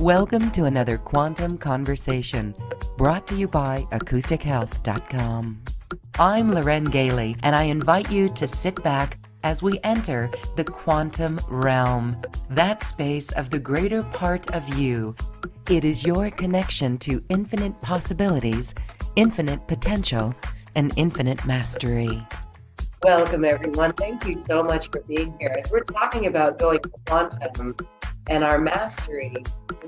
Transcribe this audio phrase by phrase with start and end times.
[0.00, 2.54] Welcome to another Quantum Conversation
[2.96, 5.62] brought to you by acoustichealth.com.
[6.18, 11.38] I'm Lauren Galey, and I invite you to sit back as we enter the quantum
[11.50, 12.16] realm,
[12.48, 15.14] that space of the greater part of you.
[15.68, 18.74] It is your connection to infinite possibilities,
[19.16, 20.34] infinite potential,
[20.76, 22.26] and infinite mastery.
[23.02, 23.92] Welcome, everyone.
[23.92, 25.54] Thank you so much for being here.
[25.58, 27.74] As we're talking about going quantum
[28.28, 29.34] and our mastery,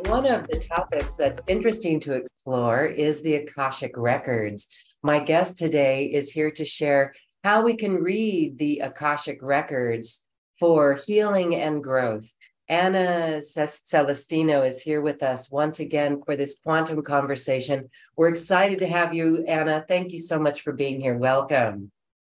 [0.06, 4.68] one of the topics that's interesting to explore is the Akashic Records.
[5.02, 7.14] My guest today is here to share
[7.44, 10.24] how we can read the Akashic Records
[10.58, 12.32] for healing and growth.
[12.68, 17.90] Anna Celestino is here with us once again for this quantum conversation.
[18.16, 19.84] We're excited to have you, Anna.
[19.86, 21.16] Thank you so much for being here.
[21.16, 21.90] Welcome.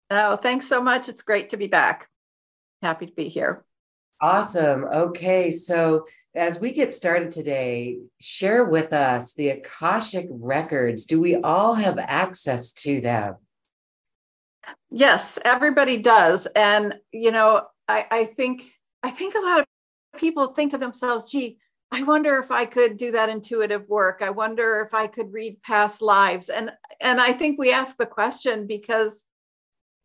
[0.09, 1.09] Oh, thanks so much.
[1.09, 2.09] It's great to be back.
[2.81, 3.63] Happy to be here.
[4.21, 4.85] Awesome.
[4.85, 5.51] Okay.
[5.51, 11.05] So, as we get started today, share with us the Akashic records.
[11.05, 13.35] Do we all have access to them?
[14.90, 16.48] Yes, everybody does.
[16.55, 18.71] And, you know, I, I think
[19.04, 19.65] I think a lot of
[20.18, 21.57] people think to themselves, gee,
[21.91, 24.21] I wonder if I could do that intuitive work.
[24.21, 26.49] I wonder if I could read past lives.
[26.49, 29.26] And and I think we ask the question because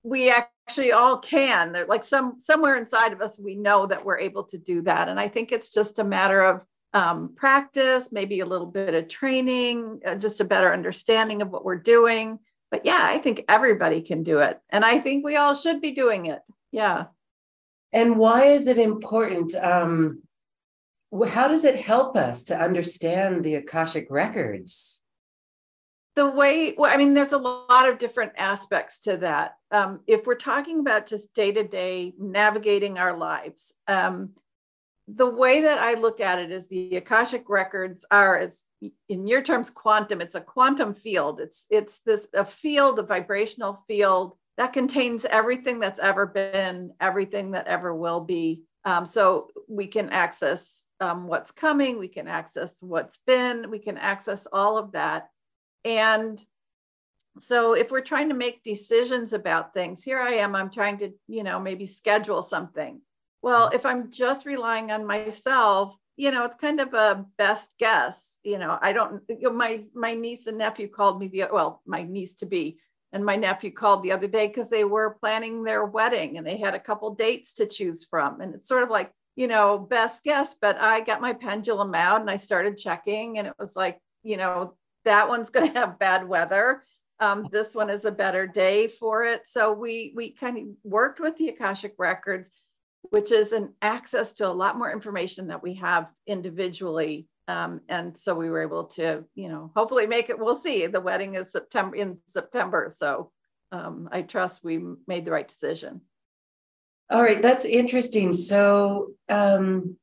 [0.03, 0.33] we
[0.69, 1.73] actually all can.
[1.73, 5.09] They're like some somewhere inside of us we know that we're able to do that.
[5.09, 9.09] And i think it's just a matter of um, practice maybe a little bit of
[9.09, 12.39] training uh, just a better understanding of what we're doing.
[12.71, 14.61] But yeah i think everybody can do it.
[14.71, 16.41] And i think we all should be doing it.
[16.73, 17.07] Yeah.
[17.93, 20.23] And why is it important um,
[21.29, 25.03] how does it help us to understand the akashic records
[26.17, 29.57] the way well i mean there's a lot of different aspects to that.
[29.71, 34.31] Um, if we're talking about just day to day navigating our lives um,
[35.07, 38.65] the way that i look at it is the akashic records are as
[39.09, 40.21] in your terms quantum.
[40.21, 41.41] It's a quantum field.
[41.41, 47.53] It's it's this a field a vibrational field that contains everything that's ever been everything
[47.53, 48.63] that ever will be.
[48.85, 51.99] Um, so we can access um, what's coming.
[51.99, 53.71] We can access what's been.
[53.71, 55.29] We can access all of that
[55.87, 56.45] and
[57.39, 61.13] so if we're trying to make decisions about things, here I am, I'm trying to,
[61.29, 63.01] you know, maybe schedule something.
[63.41, 68.39] Well, if I'm just relying on myself, you know, it's kind of a best guess.
[68.43, 71.83] You know, I don't, you know, my my niece and nephew called me the well,
[71.87, 72.79] my niece to be
[73.13, 76.57] and my nephew called the other day because they were planning their wedding and they
[76.57, 78.41] had a couple dates to choose from.
[78.41, 80.55] And it's sort of like, you know, best guess.
[80.61, 84.37] But I got my pendulum out and I started checking, and it was like, you
[84.37, 84.75] know,
[85.07, 86.83] that one's going to have bad weather.
[87.19, 89.43] Um, this one is a better day for it.
[89.47, 92.51] So we we kind of worked with the Akashic records,
[93.05, 97.27] which is an access to a lot more information that we have individually.
[97.49, 100.39] Um, and so we were able to, you know, hopefully make it.
[100.39, 100.87] We'll see.
[100.89, 103.31] The wedding is September in September, so
[103.73, 106.03] um, I trust we made the right decision.
[107.09, 108.33] All right, that's interesting.
[108.33, 109.97] So um,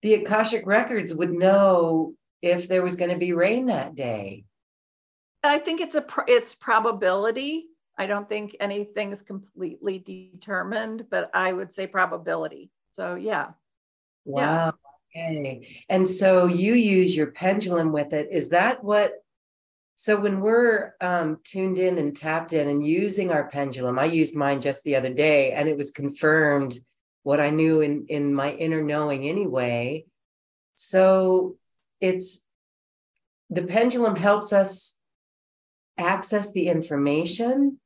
[0.00, 4.44] the Akashic records would know if there was going to be rain that day?
[5.42, 7.66] I think it's a it's probability.
[7.98, 12.70] I don't think anything is completely determined, but I would say probability.
[12.92, 13.50] So yeah.
[14.24, 14.40] Wow.
[14.42, 14.70] Yeah.
[15.14, 15.84] Okay.
[15.88, 18.28] And so you use your pendulum with it.
[18.30, 19.14] Is that what?
[19.94, 24.34] So when we're um, tuned in and tapped in and using our pendulum, I used
[24.34, 26.78] mine just the other day, and it was confirmed
[27.24, 30.06] what I knew in in my inner knowing anyway.
[30.76, 31.56] So
[32.02, 32.46] it's
[33.48, 34.98] the pendulum helps us
[35.96, 37.78] access the information.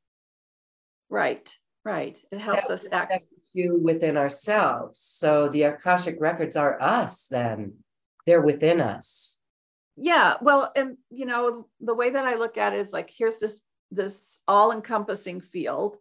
[1.09, 1.49] Right
[1.87, 2.17] right.
[2.31, 3.23] It helps us access
[3.55, 4.99] to within ourselves.
[5.01, 7.75] So the akashic records are us then.
[8.25, 9.39] They're within us.
[9.95, 13.39] Yeah well and you know the way that i look at it is like here's
[13.39, 15.95] this this all encompassing field.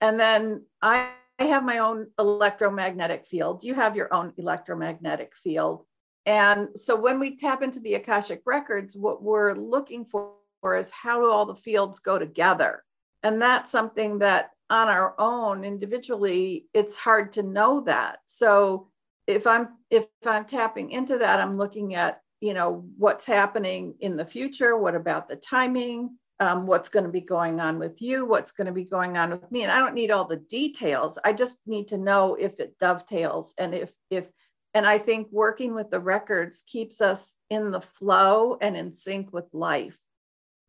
[0.00, 3.64] And then i I have my own electromagnetic field.
[3.64, 5.86] You have your own electromagnetic field.
[6.30, 11.18] And so when we tap into the Akashic records, what we're looking for is how
[11.18, 12.84] do all the fields go together?
[13.24, 18.20] And that's something that on our own individually, it's hard to know that.
[18.26, 18.90] So
[19.26, 24.16] if I'm if I'm tapping into that, I'm looking at, you know, what's happening in
[24.16, 26.16] the future, what about the timing?
[26.38, 29.30] Um, what's going to be going on with you, what's going to be going on
[29.30, 29.64] with me.
[29.64, 31.18] And I don't need all the details.
[31.24, 34.26] I just need to know if it dovetails and if if
[34.74, 39.32] and I think working with the records keeps us in the flow and in sync
[39.32, 39.98] with life.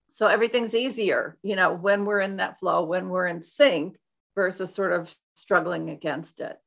[0.10, 3.98] So everything's easier, you know, when we're in that flow, when we're in sync
[4.36, 6.58] versus sort of struggling against it.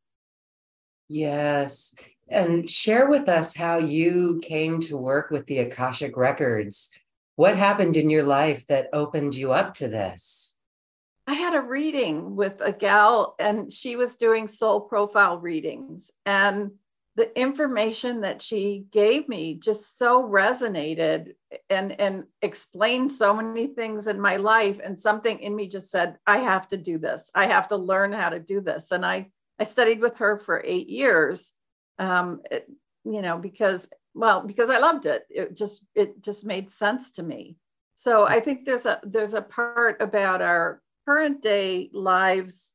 [1.08, 1.94] Yes.
[2.28, 6.88] And share with us how you came to work with the Akashic Records.
[7.36, 10.56] What happened in your life that opened you up to this?
[11.26, 16.10] I had a reading with a gal, and she was doing soul profile readings.
[16.24, 16.72] And
[17.16, 21.34] the information that she gave me just so resonated
[21.70, 24.80] and and explained so many things in my life.
[24.82, 27.30] And something in me just said i have to do this.
[27.34, 28.90] I have to learn how to do this.
[28.90, 31.52] And i i studied with her for eight years
[32.00, 32.68] um it,
[33.04, 35.24] you know because well because i loved it.
[35.30, 37.56] It just it just made sense to me.
[37.94, 42.73] So i think there's a there's a part about our current day lives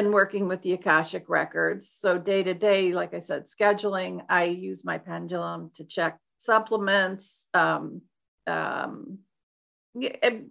[0.00, 1.88] and working with the Akashic records.
[1.88, 7.46] So day to day, like I said, scheduling, I use my pendulum to check supplements,
[7.52, 8.00] um,
[8.46, 9.18] um,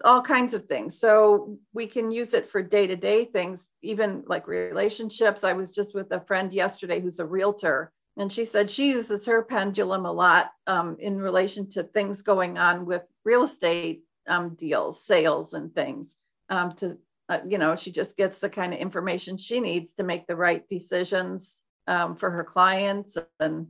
[0.06, 1.00] all kinds of things.
[1.00, 5.44] So we can use it for day to day things, even like relationships.
[5.44, 9.26] I was just with a friend yesterday who's a realtor, and she said she uses
[9.26, 14.56] her pendulum a lot um, in relation to things going on with real estate um,
[14.56, 16.16] deals, sales, and things
[16.50, 17.00] um, to
[17.30, 20.36] uh, you know, she just gets the kind of information she needs to make the
[20.36, 23.68] right decisions um, for her clients and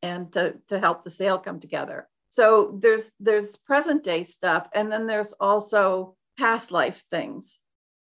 [0.00, 2.06] and to, to help the sale come together.
[2.30, 7.58] So there's there's present day stuff, and then there's also past life things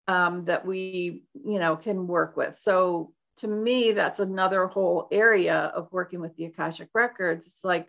[0.08, 2.58] um, that we you know can work with.
[2.58, 7.48] So to me, that's another whole area of working with the Akashic records.
[7.48, 7.88] It's like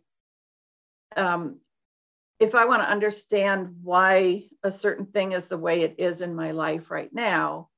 [1.16, 1.58] um,
[2.40, 6.35] if I want to understand why a certain thing is the way it is in
[6.35, 7.69] my life right now,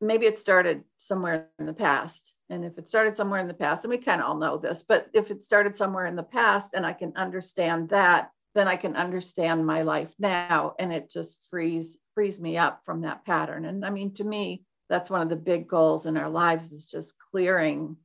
[0.00, 2.34] maybe it started somewhere in the past.
[2.48, 4.84] And if it started somewhere in the past, and we kind of all know this,
[4.86, 8.76] but if it started somewhere in the past and I can understand that, then I
[8.76, 10.74] can understand my life now.
[10.78, 13.66] And it just frees frees me up from that pattern.
[13.66, 16.86] And I mean, to me, that's one of the big goals in our lives is
[16.86, 17.96] just clearing,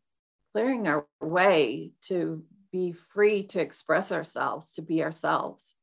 [0.51, 5.75] clearing our way to be free to express ourselves, to be ourselves.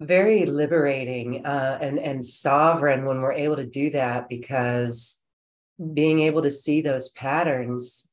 [0.00, 5.22] Very liberating uh, and and sovereign when we're able to do that because
[5.92, 8.10] being able to see those patterns.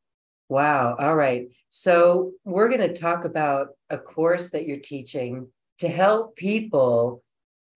[0.49, 0.95] Wow.
[0.99, 1.49] All right.
[1.69, 5.47] So we're going to talk about a course that you're teaching
[5.79, 7.23] to help people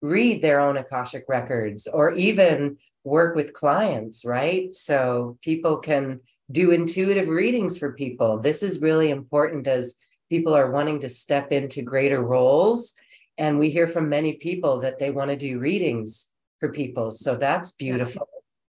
[0.02, 4.72] read their own Akashic records or even work with clients, right?
[4.74, 6.20] So people can
[6.50, 8.38] do intuitive readings for people.
[8.38, 9.96] This is really important as
[10.28, 12.94] people are wanting to step into greater roles.
[13.38, 17.10] And we hear from many people that they want to do readings for people.
[17.10, 18.28] So that's beautiful.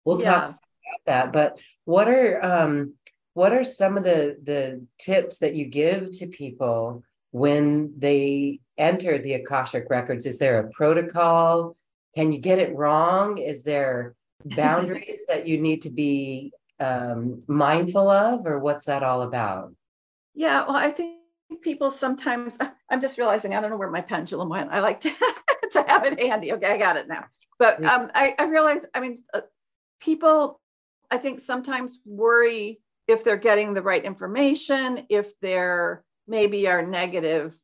[0.06, 0.32] We'll yeah.
[0.32, 1.34] talk about that.
[1.34, 2.94] But what are um,
[3.34, 9.18] what are some of the the tips that you give to people when they enter
[9.18, 10.26] the Akashic records?
[10.26, 11.76] Is there a protocol?
[12.16, 13.38] Can you get it wrong?
[13.38, 14.16] Is there
[14.46, 16.52] boundaries that you need to be
[16.82, 19.74] um, mindful of, or what's that all about?
[20.34, 21.20] Yeah, well, I think
[21.62, 22.58] people sometimes,
[22.90, 24.72] I'm just realizing I don't know where my pendulum went.
[24.72, 25.10] I like to,
[25.72, 26.54] to have it handy.
[26.54, 27.26] Okay, I got it now.
[27.60, 29.42] But um, I, I realize, I mean, uh,
[30.00, 30.60] people,
[31.12, 37.58] I think sometimes worry if they're getting the right information, if they're maybe are negative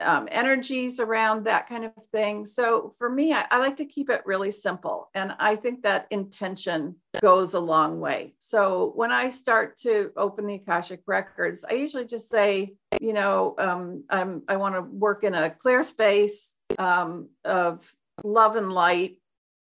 [0.00, 2.46] um, energies around that kind of thing.
[2.46, 5.08] So for me, I, I, like to keep it really simple.
[5.14, 8.34] And I think that intention goes a long way.
[8.38, 13.54] So when I start to open the Akashic records, I usually just say, you know,
[13.58, 17.86] um, I'm, I want to work in a clear space um, of
[18.24, 19.16] love and light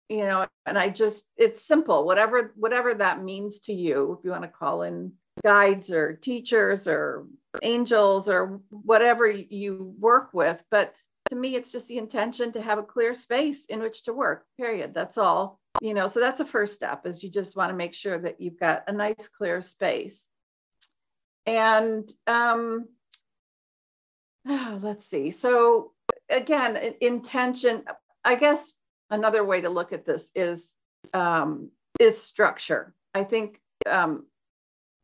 [0.10, 4.30] you know and i just it's simple whatever whatever that means to you if you
[4.30, 7.26] want to call in guides or teachers or
[7.62, 10.64] angels or whatever you work with.
[10.72, 10.94] But
[11.30, 14.46] to me, it's just the intention to have a clear space in which to work,
[14.58, 14.94] period.
[14.94, 15.60] That's all.
[15.82, 18.42] You know, so that's a first step is you just want to make sure that
[18.42, 20.28] you've got a nice clear space.
[21.46, 22.88] And um,
[24.48, 25.32] oh, let's see.
[25.32, 25.94] So
[26.30, 27.84] again, intention,
[28.24, 28.74] I guess
[29.10, 30.74] another way to look at this is
[31.14, 32.94] um, is structure.
[33.14, 34.26] I think um,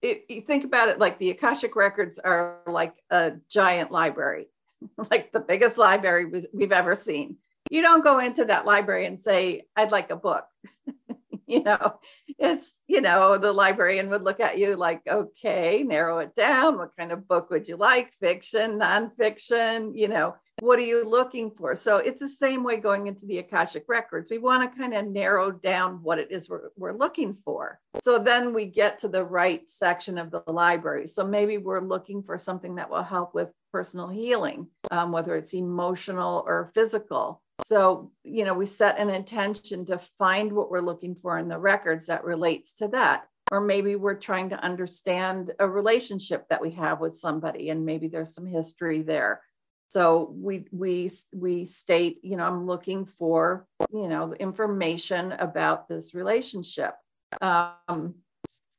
[0.02, 4.48] it, you think about it like the Akashic records are like a giant library,
[5.12, 7.38] like the biggest library we've ever seen.
[7.70, 10.46] You don't go into that library and say, I'd like a book.
[11.50, 12.00] you know,
[12.38, 16.78] it's, you know, the librarian would look at you like, okay, narrow it down.
[16.78, 18.12] What kind of book would you like?
[18.20, 21.74] Fiction, nonfiction, you know, what are you looking for?
[21.76, 24.30] So it's the same way going into the Akashic records.
[24.30, 27.80] We want to kind of narrow down what it is we're, we're looking for.
[28.02, 31.08] So then we get to the right section of the library.
[31.08, 35.54] So maybe we're looking for something that will help with personal healing, um, whether it's
[35.54, 37.42] emotional or physical.
[37.66, 41.58] So, you know, we set an intention to find what we're looking for in the
[41.58, 43.28] records that relates to that.
[43.52, 48.08] or maybe we're trying to understand a relationship that we have with somebody and maybe
[48.08, 49.42] there's some history there
[49.90, 56.14] so we we we state you know i'm looking for you know information about this
[56.14, 56.94] relationship
[57.42, 58.16] um,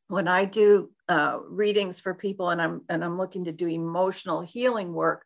[0.08, 4.42] when i do uh, readings for people and i'm and i'm looking to do emotional
[4.42, 5.24] healing work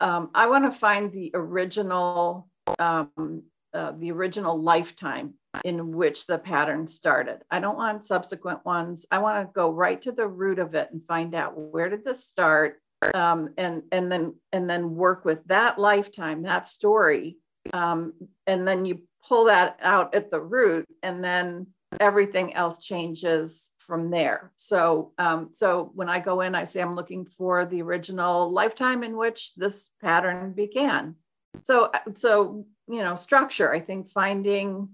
[0.00, 3.42] um, i want to find the original um,
[3.74, 7.38] uh, the original lifetime in which the pattern started.
[7.50, 9.06] I don't want subsequent ones.
[9.10, 12.04] I want to go right to the root of it and find out where did
[12.04, 12.80] this start,
[13.14, 17.38] um, and and then and then work with that lifetime, that story,
[17.72, 18.12] um,
[18.46, 21.68] and then you pull that out at the root, and then
[22.00, 24.52] everything else changes from there.
[24.56, 29.02] So um, so when I go in, I say I'm looking for the original lifetime
[29.02, 31.16] in which this pattern began.
[31.62, 33.72] So so you know, structure.
[33.72, 34.90] I think finding,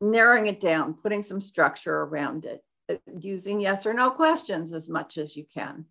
[0.00, 4.88] narrowing it down, putting some structure around it, uh, using yes or no questions as
[4.88, 5.86] much as you can.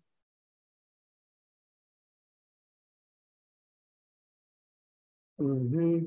[5.40, 6.06] Mm-hmm.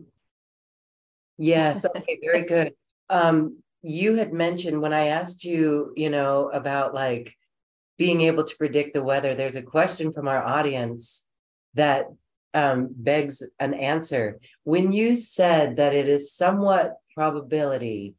[1.37, 1.85] Yes.
[1.95, 2.19] Okay.
[2.23, 2.73] Very good.
[3.09, 7.35] Um, you had mentioned when I asked you, you know, about like
[7.97, 9.35] being able to predict the weather.
[9.35, 11.27] There's a question from our audience
[11.73, 12.07] that
[12.57, 14.39] um, begs an answer.
[14.63, 18.15] When you said that it is somewhat probability,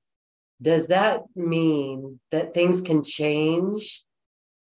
[0.63, 4.05] does that mean that things can change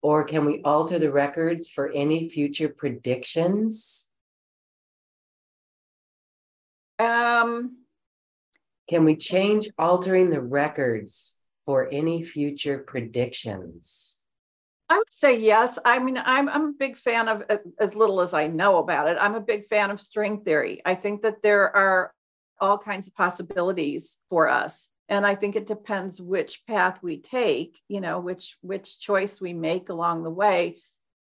[0.02, 4.10] or can we alter the records for any future predictions?
[6.98, 7.80] Um,
[8.90, 14.17] can we change altering the records for any future predictions?
[14.90, 15.78] I would say yes.
[15.84, 17.44] I mean, I'm, I'm a big fan of,
[17.80, 20.82] as little as I know about it, I'm a big fan of string theory.
[20.86, 22.14] I think that there are
[22.60, 24.88] all kinds of possibilities for us.
[25.10, 29.54] And I think it depends which path we take, you know, which which choice we
[29.54, 30.78] make along the way.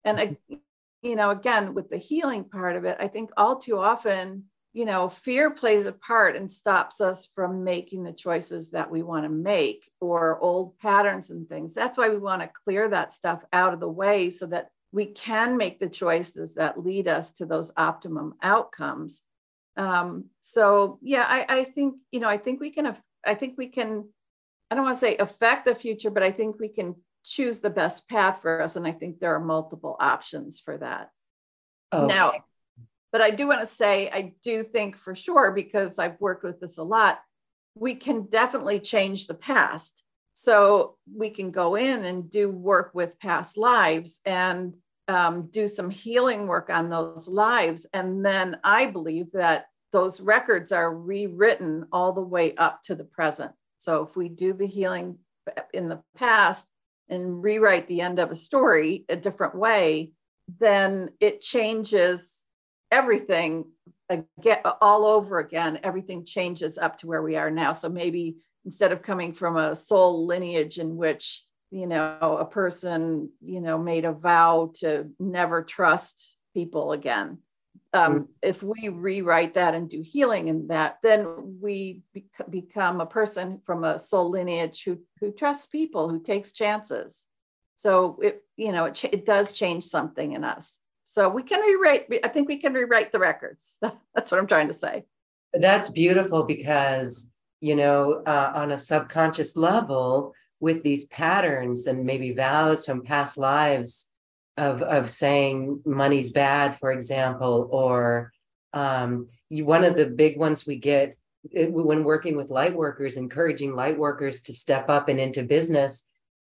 [0.04, 0.54] And mm-hmm.
[1.02, 4.44] you know, again, with the healing part of it, I think all too often
[4.74, 9.04] you know, fear plays a part and stops us from making the choices that we
[9.04, 11.72] want to make or old patterns and things.
[11.72, 15.06] That's why we want to clear that stuff out of the way so that we
[15.06, 19.22] can make the choices that lead us to those optimum outcomes.
[19.76, 23.68] Um, so yeah, I, I think, you know, I think we can, I think we
[23.68, 24.08] can,
[24.72, 27.70] I don't want to say affect the future, but I think we can choose the
[27.70, 28.74] best path for us.
[28.74, 31.10] And I think there are multiple options for that.
[31.92, 32.12] Okay.
[32.12, 32.32] Now,
[33.14, 36.58] but I do want to say, I do think for sure, because I've worked with
[36.58, 37.20] this a lot,
[37.76, 40.02] we can definitely change the past.
[40.32, 44.74] So we can go in and do work with past lives and
[45.06, 47.86] um, do some healing work on those lives.
[47.92, 53.04] And then I believe that those records are rewritten all the way up to the
[53.04, 53.52] present.
[53.78, 55.18] So if we do the healing
[55.72, 56.66] in the past
[57.08, 60.10] and rewrite the end of a story a different way,
[60.58, 62.43] then it changes
[62.94, 63.64] everything
[64.08, 67.72] again all over again everything changes up to where we are now.
[67.72, 73.30] So maybe instead of coming from a soul lineage in which you know a person
[73.40, 76.16] you know made a vow to never trust
[76.54, 77.38] people again
[77.94, 78.22] um, mm-hmm.
[78.42, 83.60] if we rewrite that and do healing in that then we bec- become a person
[83.64, 87.24] from a soul lineage who who trusts people who takes chances.
[87.76, 91.60] So it you know it, ch- it does change something in us so we can
[91.60, 93.76] rewrite, I think we can rewrite the records.
[94.14, 95.04] That's what I'm trying to say.
[95.52, 97.30] That's beautiful because,
[97.60, 100.34] you know, uh, on a subconscious level,
[100.64, 104.08] with these patterns and maybe vows from past lives
[104.56, 108.32] of, of saying money's bad, for example, or
[108.72, 111.14] um, you, one of the big ones we get
[111.50, 116.08] it, when working with light workers, encouraging light workers to step up and into business,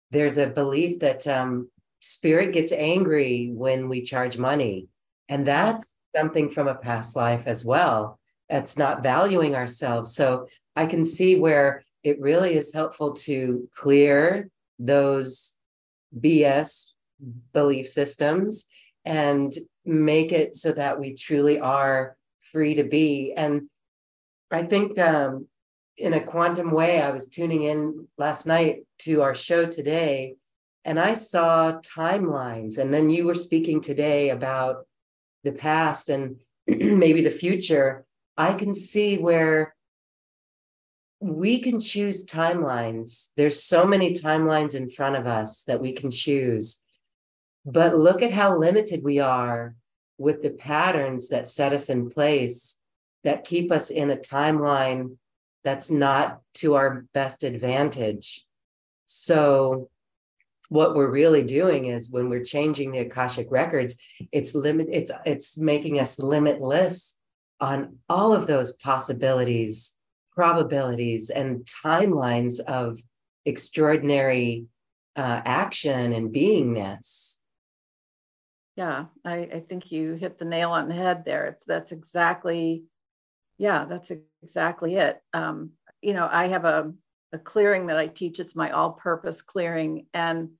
[0.09, 1.69] there's a belief that um,
[2.01, 4.87] spirit gets angry when we charge money.
[5.29, 8.19] And that's something from a past life as well.
[8.49, 10.13] It's not valuing ourselves.
[10.13, 15.57] So I can see where it really is helpful to clear those
[16.19, 16.93] BS
[17.53, 18.65] belief systems
[19.05, 19.53] and
[19.85, 23.33] make it so that we truly are free to be.
[23.37, 23.69] And
[24.49, 25.47] I think um,
[25.97, 30.35] in a quantum way, I was tuning in last night to our show today
[30.83, 32.77] and I saw timelines.
[32.77, 34.87] And then you were speaking today about
[35.43, 38.05] the past and maybe the future.
[38.37, 39.75] I can see where
[41.19, 43.29] we can choose timelines.
[43.37, 46.83] There's so many timelines in front of us that we can choose.
[47.63, 49.75] But look at how limited we are
[50.17, 52.77] with the patterns that set us in place
[53.23, 55.17] that keep us in a timeline
[55.63, 58.45] that's not to our best advantage.
[59.05, 59.90] So
[60.71, 63.97] what we're really doing is when we're changing the akashic records
[64.31, 67.19] it's limit it's it's making us limitless
[67.59, 69.93] on all of those possibilities
[70.31, 73.01] probabilities and timelines of
[73.45, 74.65] extraordinary
[75.17, 77.39] uh, action and beingness.
[78.77, 81.47] Yeah I, I think you hit the nail on the head there.
[81.47, 82.83] It's that's exactly
[83.57, 84.09] yeah that's
[84.41, 85.21] exactly it.
[85.33, 86.93] Um, you know i have a,
[87.33, 88.39] a clearing that i teach.
[88.39, 90.05] It's my all purpose clearing.
[90.13, 90.51] And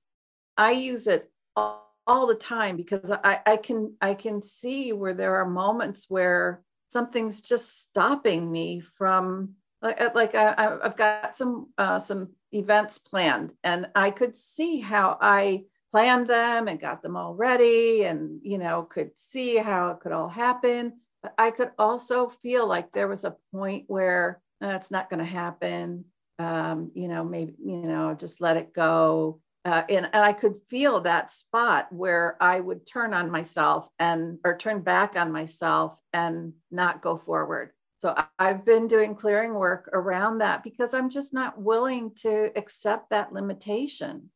[0.56, 5.14] I use it all, all the time because I, I can I can see where
[5.14, 11.36] there are moments where something's just stopping me from like uh, like I, I've got
[11.36, 17.02] some uh, some events planned and I could see how I planned them and got
[17.02, 21.00] them all ready and you know could see how it could all happen.
[21.22, 25.24] But I could also feel like there was a point where that's not going to
[25.24, 26.04] happen.
[26.38, 30.56] Um, you know maybe you know just let it go uh, and, and I could
[30.68, 35.96] feel that spot where I would turn on myself and or turn back on myself
[36.12, 37.70] and not go forward.
[38.00, 43.10] So I've been doing clearing work around that because I'm just not willing to accept
[43.10, 44.30] that limitation,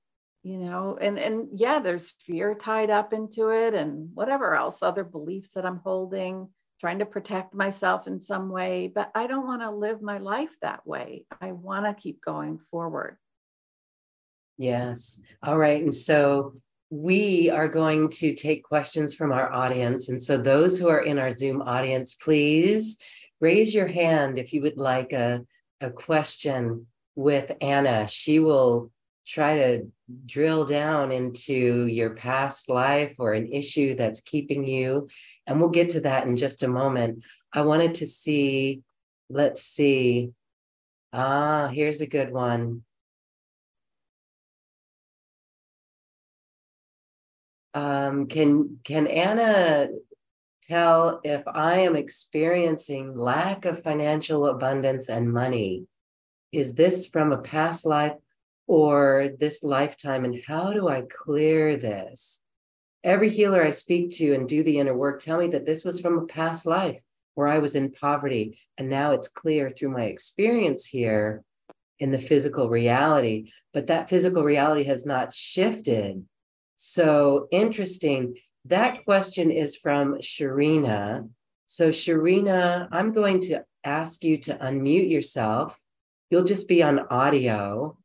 [0.45, 0.97] you know.
[1.01, 5.67] And and yeah, there's fear tied up into it and whatever else, other beliefs that
[5.67, 6.49] I'm holding,
[6.81, 8.87] trying to protect myself in some way.
[8.95, 11.27] But I don't want to live my life that way.
[11.41, 13.19] I want to keep going forward.
[14.59, 15.21] Yes.
[15.43, 15.83] All right.
[15.83, 16.55] And so
[16.91, 20.09] we are going to take questions from our audience.
[20.09, 22.99] And so, those who are in our Zoom audience, please
[23.41, 25.45] raise your hand if you would like a,
[25.81, 26.87] a question
[27.17, 28.07] with Anna.
[28.07, 28.91] She will
[29.27, 29.91] try to
[30.25, 35.09] drill down into your past life or an issue that's keeping you.
[35.47, 37.25] And we'll get to that in just a moment.
[37.53, 38.83] I wanted to see,
[39.29, 40.31] let's see.
[41.13, 42.85] Ah, here's a good one.
[47.77, 49.89] Um, can can Anna
[50.63, 55.85] tell if I am experiencing lack of financial abundance and money?
[56.53, 58.15] Is this from a past life
[58.67, 60.25] or this lifetime?
[60.25, 62.41] And how do I clear this?
[63.05, 66.01] Every healer I speak to and do the inner work tell me that this was
[66.01, 66.99] from a past life
[67.35, 68.59] where I was in poverty.
[68.79, 71.45] And now it's clear through my experience here
[71.99, 73.53] in the physical reality.
[73.75, 76.25] But that physical reality has not shifted
[76.77, 78.37] so interesting.
[78.67, 81.29] That question is from Sharina.
[81.65, 85.79] So, Sharina, I'm going to ask you to unmute yourself.
[86.31, 87.97] You'll just be on audio,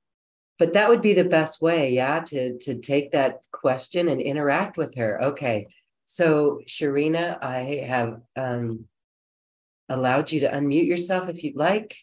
[0.58, 4.78] but that would be the best way, yeah, to, to take that question and interact
[4.78, 5.22] with her.
[5.26, 5.66] Okay.
[6.06, 8.86] So, Sharina, I have um,
[9.90, 11.98] allowed you to unmute yourself if you'd like.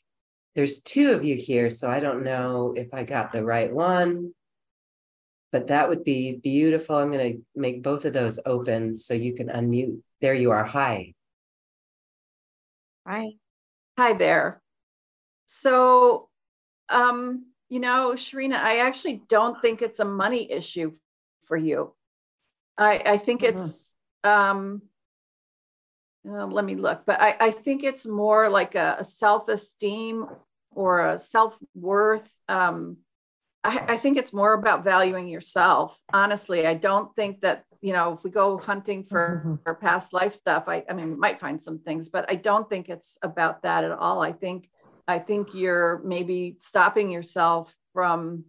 [0.54, 4.34] There's two of you here, so I don't know if I got the right one
[5.52, 6.96] but that would be beautiful.
[6.96, 10.00] I'm going to make both of those open so you can unmute.
[10.20, 10.64] There you are.
[10.64, 11.14] Hi.
[13.06, 13.32] Hi.
[13.96, 14.60] Hi there.
[15.46, 16.28] So,
[16.88, 20.92] um, you know, Sharina, I actually don't think it's a money issue
[21.44, 21.94] for you.
[22.76, 23.58] I, I think mm-hmm.
[23.58, 24.82] it's, um,
[26.28, 30.26] uh, let me look, but I, I think it's more like a, a self esteem
[30.74, 32.30] or a self worth.
[32.48, 32.98] Um,
[33.64, 35.98] I, I think it's more about valuing yourself.
[36.12, 39.54] Honestly, I don't think that you know if we go hunting for, mm-hmm.
[39.62, 42.88] for past life stuff i i mean might find some things but i don't think
[42.88, 44.68] it's about that at all i think
[45.06, 48.44] i think you're maybe stopping yourself from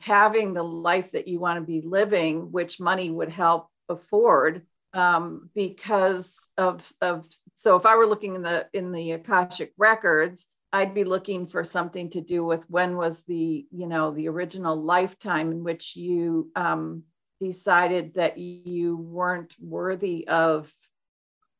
[0.00, 5.50] having the life that you want to be living which money would help afford um,
[5.54, 10.94] because of of so if i were looking in the in the akashic records I'd
[10.94, 15.50] be looking for something to do with when was the, you know, the original lifetime
[15.50, 17.02] in which you um,
[17.40, 20.72] decided that you weren't worthy of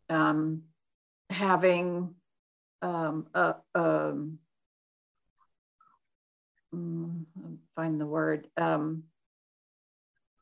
[0.09, 0.63] um,
[1.29, 2.15] having
[2.83, 4.39] um, a, um,
[6.75, 7.25] mm,
[7.75, 9.05] find the word, um,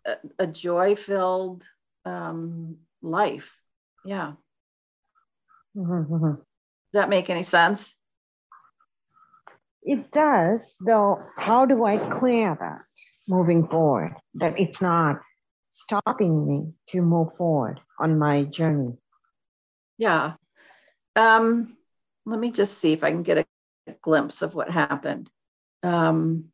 [0.07, 1.64] a, a joy filled
[2.04, 3.50] um, life.
[4.04, 4.33] Yeah.
[5.74, 6.14] Mm-hmm.
[6.14, 6.35] mm-hmm.
[6.92, 7.94] Does that make any sense?
[9.88, 11.24] It does, though.
[11.38, 12.83] How do I clear that
[13.27, 14.14] moving forward?
[14.35, 15.22] That it's not
[15.70, 18.98] stopping me to move forward on my journey.
[19.96, 20.35] Yeah.
[21.16, 21.79] Um,
[22.27, 23.46] let me just see if I can get a,
[24.03, 25.31] glimpse of what happened.
[25.83, 26.51] Um,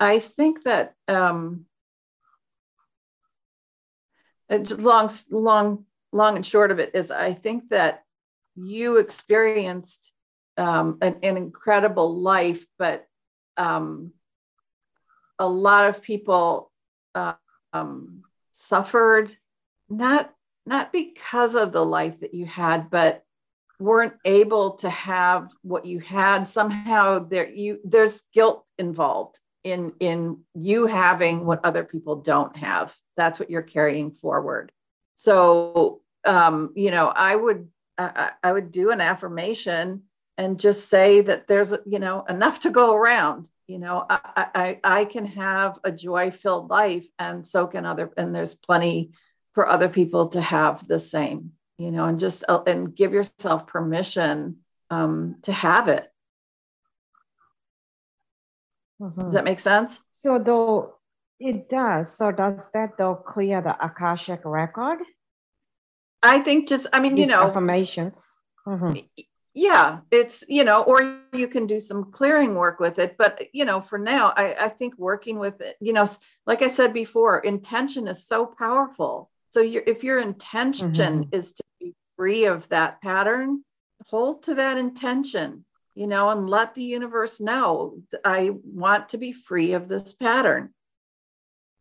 [0.00, 1.66] I think that um,
[4.48, 8.02] long, long, long and short of it is, I think that
[8.56, 10.12] you experienced
[10.56, 13.06] um, an, an, incredible life, but
[13.56, 14.12] um,
[15.38, 16.70] a lot of people
[17.14, 17.34] uh,
[17.72, 19.36] um, suffered
[19.88, 20.32] not
[20.66, 23.24] not because of the life that you had, but
[23.80, 26.46] weren't able to have what you had.
[26.46, 32.94] Somehow there you there's guilt involved in in you having what other people don't have.
[33.16, 34.70] That's what you're carrying forward.
[35.20, 40.04] So um, you know, I would I, I would do an affirmation
[40.38, 44.80] and just say that there's you know enough to go around you know I, I
[44.82, 49.10] i can have a joy filled life and so can other and there's plenty
[49.52, 53.66] for other people to have the same you know and just uh, and give yourself
[53.66, 54.56] permission
[54.88, 56.06] um, to have it
[59.00, 59.20] mm-hmm.
[59.20, 60.94] does that make sense so though
[61.40, 62.14] it does.
[62.14, 65.00] So does that though clear the akashic record?
[66.22, 68.22] I think just i mean These you know affirmations.
[68.66, 68.98] Mm-hmm.
[69.54, 73.64] Yeah it's you know or you can do some clearing work with it but you
[73.64, 76.06] know for now i, I think working with it you know
[76.46, 79.30] like i said before intention is so powerful.
[79.48, 81.34] So you if your intention mm-hmm.
[81.34, 83.64] is to be free of that pattern
[84.06, 89.32] hold to that intention you know and let the universe know i want to be
[89.32, 90.72] free of this pattern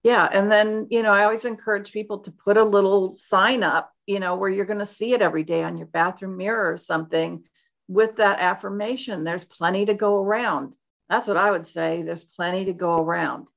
[0.04, 3.92] yeah and then you know i always encourage people to put a little sign up
[4.08, 6.78] you know where you're going to see it every day on your bathroom mirror or
[6.78, 7.44] something
[7.90, 10.74] with that affirmation, there's plenty to go around.
[11.10, 12.04] That's what I would say.
[12.04, 13.48] There's plenty to go around.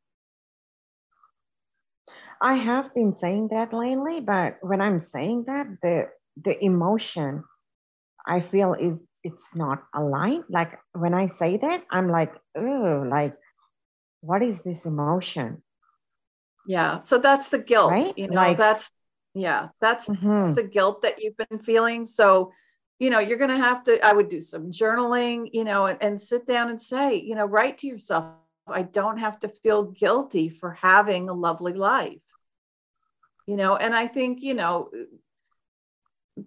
[2.41, 6.09] I have been saying that lately, but when I'm saying that, the
[6.43, 7.45] the emotion
[8.27, 10.45] I feel is it's not aligned.
[10.49, 13.37] Like when I say that, I'm like, oh, like
[14.23, 15.63] what is this emotion?
[16.67, 16.99] Yeah.
[17.01, 17.91] So that's the guilt.
[17.91, 18.17] Right?
[18.17, 18.91] You know, like, that's
[19.35, 20.55] yeah, that's mm-hmm.
[20.55, 22.05] the guilt that you've been feeling.
[22.05, 22.53] So
[23.03, 26.01] you know you're going to have to i would do some journaling you know and,
[26.01, 28.27] and sit down and say you know write to yourself
[28.69, 32.23] i don't have to feel guilty for having a lovely life
[33.45, 34.89] you know and i think you know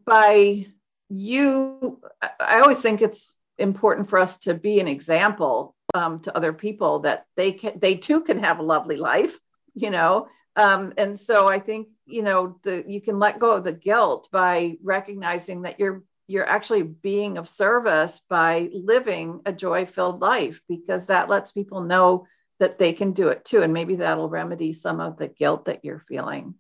[0.05, 0.65] by
[1.09, 1.99] you
[2.39, 6.99] i always think it's important for us to be an example um, to other people
[6.99, 9.37] that they can they too can have a lovely life
[9.75, 10.27] you know?
[10.57, 14.29] Um, and so i think you know the you can let go of the guilt
[14.31, 20.61] by recognizing that you're you're actually being of service by living a joy filled life
[20.67, 22.25] because that lets people know
[22.59, 23.61] that they can do it too.
[23.61, 26.55] And maybe that'll remedy some of the guilt that you're feeling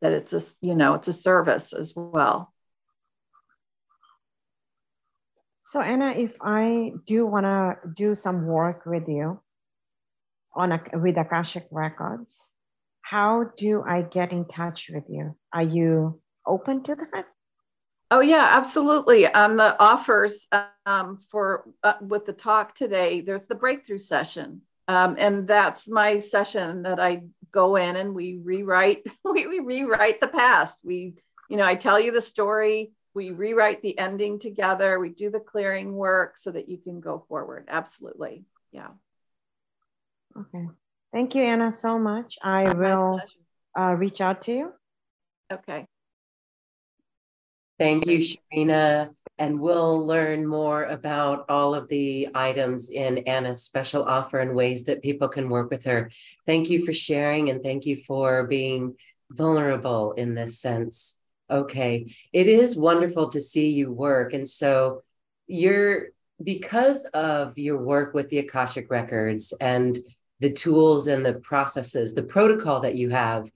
[0.00, 2.52] that it's a you know it's a service as well.
[5.62, 9.40] So anna if i do want to do some work with you
[10.54, 12.50] on a, with akashic records
[13.02, 17.26] how do i get in touch with you are you open to that
[18.12, 19.32] Oh yeah, absolutely.
[19.32, 20.48] On the offers
[20.84, 26.18] um, for uh, with the talk today, there's the breakthrough session, um, and that's my
[26.18, 29.04] session that I go in and we rewrite.
[29.24, 30.80] We, we rewrite the past.
[30.82, 31.14] We,
[31.48, 32.90] you know, I tell you the story.
[33.14, 34.98] We rewrite the ending together.
[34.98, 37.68] We do the clearing work so that you can go forward.
[37.68, 38.88] Absolutely, yeah.
[40.38, 40.68] Okay.
[41.12, 42.38] Thank you, Anna, so much.
[42.42, 43.20] I will
[43.78, 44.72] uh, reach out to you.
[45.52, 45.86] Okay.
[47.78, 49.10] Thank you, Sharina.
[49.38, 54.84] And we'll learn more about all of the items in Anna's special offer and ways
[54.84, 56.10] that people can work with her.
[56.46, 58.96] Thank you for sharing and thank you for being
[59.30, 61.18] vulnerable in this sense.
[61.50, 62.14] Okay.
[62.32, 64.34] It is wonderful to see you work.
[64.34, 65.02] And so
[65.46, 66.08] you're,
[66.42, 69.98] because of your work with the Akashic Records and
[70.40, 73.50] the tools and the processes, the protocol that you have,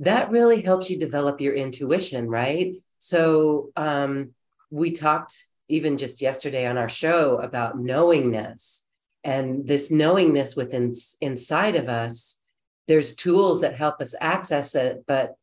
[0.00, 2.76] that really helps you develop your intuition, right?
[2.98, 4.30] So um,
[4.70, 8.82] we talked even just yesterday on our show about knowingness
[9.24, 12.40] and this knowingness within inside of us.
[12.86, 15.34] There's tools that help us access it, but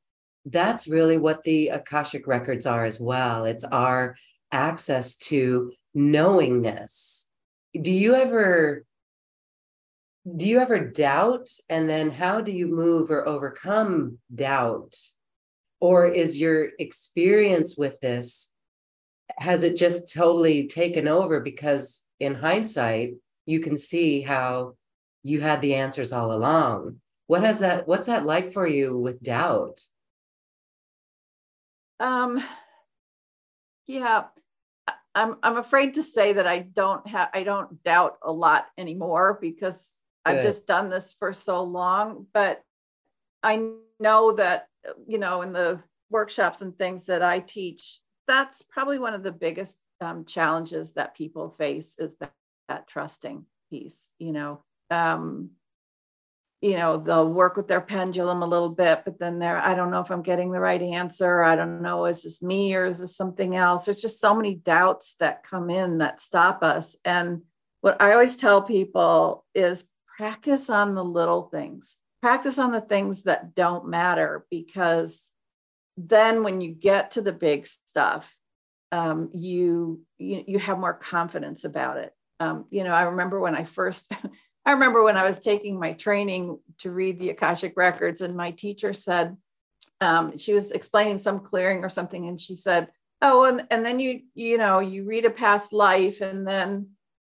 [0.45, 3.45] that's really what the Akashic records are as well.
[3.45, 4.15] It's our
[4.51, 7.29] access to knowingness.
[7.79, 8.85] Do you ever
[10.25, 11.49] do you ever doubt?
[11.69, 14.95] And then how do you move or overcome doubt?
[15.79, 18.51] Or is your experience with this
[19.37, 21.39] has it just totally taken over?
[21.39, 24.75] Because in hindsight you can see how
[25.23, 27.01] you had the answers all along.
[27.27, 29.81] What has that what's that like for you with doubt?
[31.99, 32.43] Um
[33.87, 34.25] yeah
[35.13, 39.37] i'm i'm afraid to say that i don't have i don't doubt a lot anymore
[39.39, 39.91] because.
[40.25, 42.61] I've just done this for so long but
[43.43, 44.67] i know that
[45.07, 49.31] you know, in the workshops and things that I teach, that's probably one of the
[49.31, 52.33] biggest um, challenges that people face is that,
[52.67, 54.07] that trusting piece.
[54.19, 55.51] You know, um,
[56.61, 59.91] you know, they'll work with their pendulum a little bit, but then they're, I don't
[59.91, 61.43] know if I'm getting the right answer.
[61.43, 63.85] I don't know, is this me or is this something else?
[63.85, 66.95] There's just so many doubts that come in that stop us.
[67.05, 67.41] And
[67.81, 69.83] what I always tell people is
[70.17, 75.29] practice on the little things, practice on the things that don't matter, because
[75.97, 78.35] then when you get to the big stuff,
[78.91, 82.13] um, you, you you have more confidence about it.
[82.39, 84.11] Um, you know, I remember when I first
[84.65, 88.51] I remember when I was taking my training to read the Akashic records, and my
[88.51, 89.37] teacher said,
[90.01, 92.89] um, she was explaining some clearing or something, and she said,
[93.21, 96.89] "Oh, and, and then you you know you read a past life, and then,"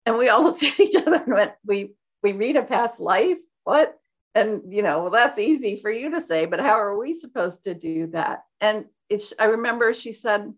[0.07, 3.39] and we all looked at each other and went, "We we read a past life?
[3.65, 3.99] What?"
[4.35, 7.65] And you know, well, that's easy for you to say, but how are we supposed
[7.65, 8.45] to do that?
[8.61, 10.53] And it's, I remember she said,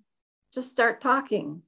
[0.53, 1.63] "Just start talking,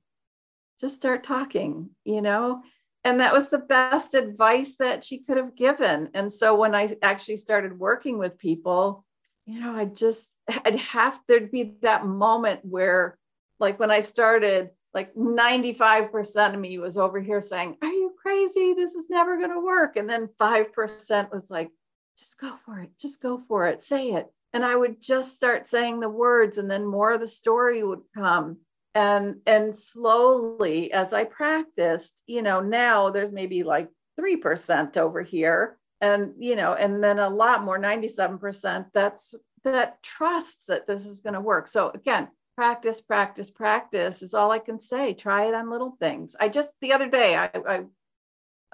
[0.80, 2.62] just start talking," you know
[3.04, 6.96] and that was the best advice that she could have given and so when i
[7.02, 9.04] actually started working with people
[9.46, 10.30] you know i just
[10.64, 13.18] i'd have there'd be that moment where
[13.60, 18.72] like when i started like 95% of me was over here saying are you crazy
[18.72, 19.96] this is never going to work.
[19.96, 21.70] And then 5% was like
[22.18, 24.26] just go for it just go for it say it.
[24.52, 28.02] And i would just start saying the words and then more of the story would
[28.14, 28.58] come.
[28.94, 35.76] And and slowly as i practiced you know now there's maybe like 3% over here.
[36.00, 39.34] And you know and then a lot more 97% that's
[39.64, 41.68] that trusts that this is going to work.
[41.68, 45.12] So again practice practice practice is all i can say.
[45.12, 46.36] Try it on little things.
[46.40, 47.80] I just the other day i i,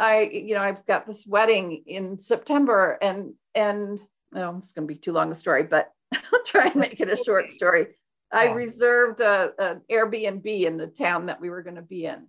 [0.01, 4.01] I you know i've got this wedding in september and and
[4.35, 7.11] oh it's going to be too long a story but i'll try and make it
[7.11, 7.89] a short story
[8.33, 12.27] I reserved a, an Airbnb in the town that we were going to be in.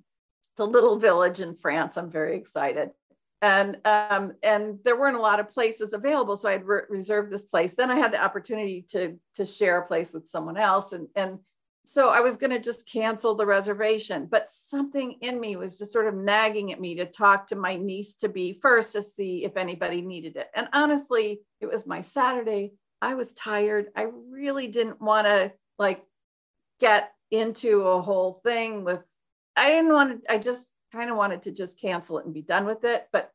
[0.52, 1.98] It's a little village in France.
[1.98, 2.90] I'm very excited.
[3.44, 7.32] And um, and there weren't a lot of places available, so I had re- reserved
[7.32, 7.74] this place.
[7.76, 11.40] Then I had the opportunity to to share a place with someone else, and and
[11.86, 14.28] so I was going to just cancel the reservation.
[14.30, 17.76] But something in me was just sort of nagging at me to talk to my
[17.76, 20.50] niece to be first to see if anybody needed it.
[20.56, 22.74] And honestly, it was my Saturday.
[23.02, 23.88] I was tired.
[23.96, 26.04] I really didn't want to like
[26.80, 29.00] get into a whole thing with
[29.56, 32.42] I didn't want to I just kind of wanted to just cancel it and be
[32.42, 33.32] done with it but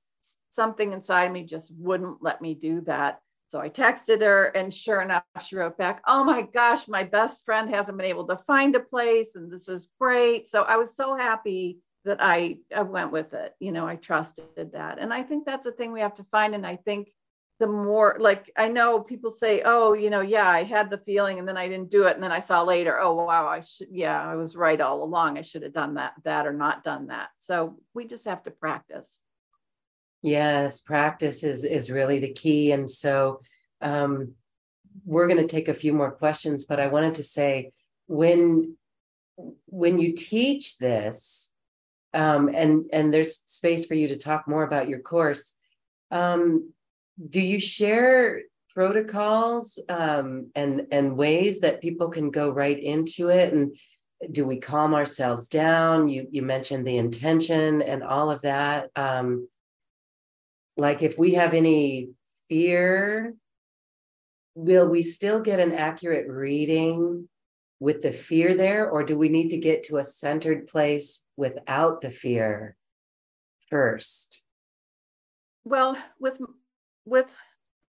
[0.52, 5.02] something inside me just wouldn't let me do that so I texted her and sure
[5.02, 8.74] enough she wrote back oh my gosh my best friend hasn't been able to find
[8.74, 13.12] a place and this is great so I was so happy that I, I went
[13.12, 16.14] with it you know I trusted that and I think that's a thing we have
[16.14, 17.08] to find and I think
[17.58, 21.38] the more like I know people say, oh, you know, yeah, I had the feeling
[21.38, 22.14] and then I didn't do it.
[22.14, 25.38] And then I saw later, oh, wow, I should, yeah, I was right all along.
[25.38, 27.28] I should have done that, that or not done that.
[27.38, 29.18] So we just have to practice.
[30.26, 32.72] Yes, practice is is really the key.
[32.72, 33.42] And so
[33.80, 34.32] um,
[35.04, 37.70] we're going to take a few more questions, but I wanted to say
[38.08, 38.76] when
[39.66, 41.52] when you teach this,
[42.12, 45.54] um, and and there's space for you to talk more about your course.
[46.10, 46.72] Um,
[47.30, 48.40] do you share
[48.74, 53.76] protocols um, and and ways that people can go right into it and
[54.32, 59.46] do we calm ourselves down you you mentioned the intention and all of that um,
[60.76, 62.10] like if we have any
[62.48, 63.34] fear
[64.56, 67.28] will we still get an accurate reading
[67.78, 68.90] with the fear there?
[68.90, 72.74] Or do we need to get to a centered place without the fear
[73.68, 74.42] first?
[75.64, 76.40] Well with
[77.04, 77.32] with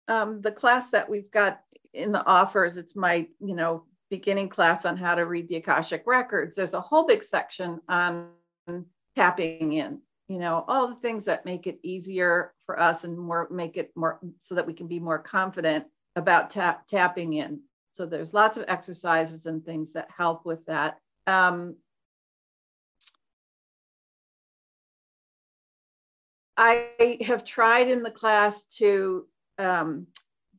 [0.08, 1.60] um, the class that we've got
[1.92, 6.04] in the offers, it's my, you know, beginning class on how to read the Akashic
[6.06, 6.54] records.
[6.54, 8.28] There's a whole big section on
[9.16, 13.48] tapping in, you know, all the things that make it easier for us and more
[13.50, 15.84] make it more so that we can be more confident
[16.16, 17.60] about tap, tapping in.
[17.92, 20.98] So there's lots of exercises and things that help with that.
[21.26, 21.76] Um,
[26.56, 29.26] I have tried in the class to
[29.58, 30.06] um,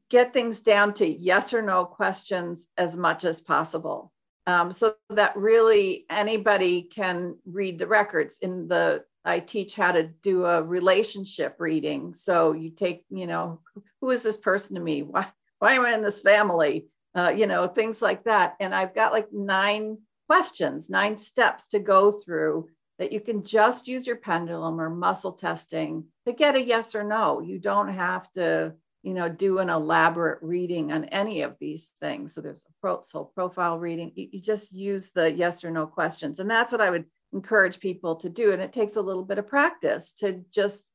[0.10, 4.12] get things down to yes or no questions as much as possible.
[4.46, 10.04] Um, so that really anybody can read the records in the i teach how to
[10.04, 13.60] do a relationship reading so you take you know
[14.02, 15.28] who is this person to me why
[15.60, 19.12] why am i in this family uh, you know things like that and i've got
[19.12, 22.68] like nine questions nine steps to go through
[23.00, 27.04] that you can just use your pendulum or muscle testing to get a yes or
[27.04, 27.42] no.
[27.42, 28.74] You don't have to
[29.08, 32.34] you know, do an elaborate reading on any of these things.
[32.34, 34.12] So there's a pro, soul profile reading.
[34.16, 36.40] You, you just use the yes or no questions.
[36.40, 38.54] And that's what I would encourage people to do.
[38.54, 40.86] And it takes a little bit of practice to just,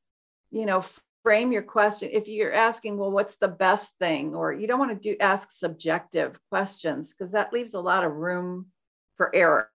[0.51, 0.83] you know,
[1.23, 2.09] frame your question.
[2.11, 4.35] If you're asking, well, what's the best thing?
[4.35, 8.13] Or you don't want to do ask subjective questions because that leaves a lot of
[8.13, 8.67] room
[9.15, 9.69] for error,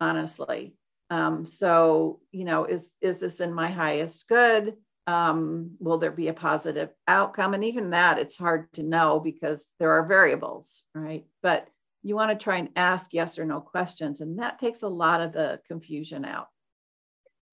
[0.00, 0.74] honestly.
[1.10, 4.76] Um, so, you know, is is this in my highest good?
[5.06, 7.54] um, will there be a positive outcome?
[7.54, 11.24] And even that, it's hard to know because there are variables, right?
[11.42, 11.68] But
[12.02, 15.20] you want to try and ask yes or no questions, and that takes a lot
[15.20, 16.48] of the confusion out.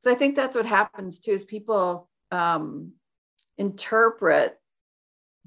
[0.02, 2.94] So I think that's what happens too, is people um,
[3.58, 4.58] interpret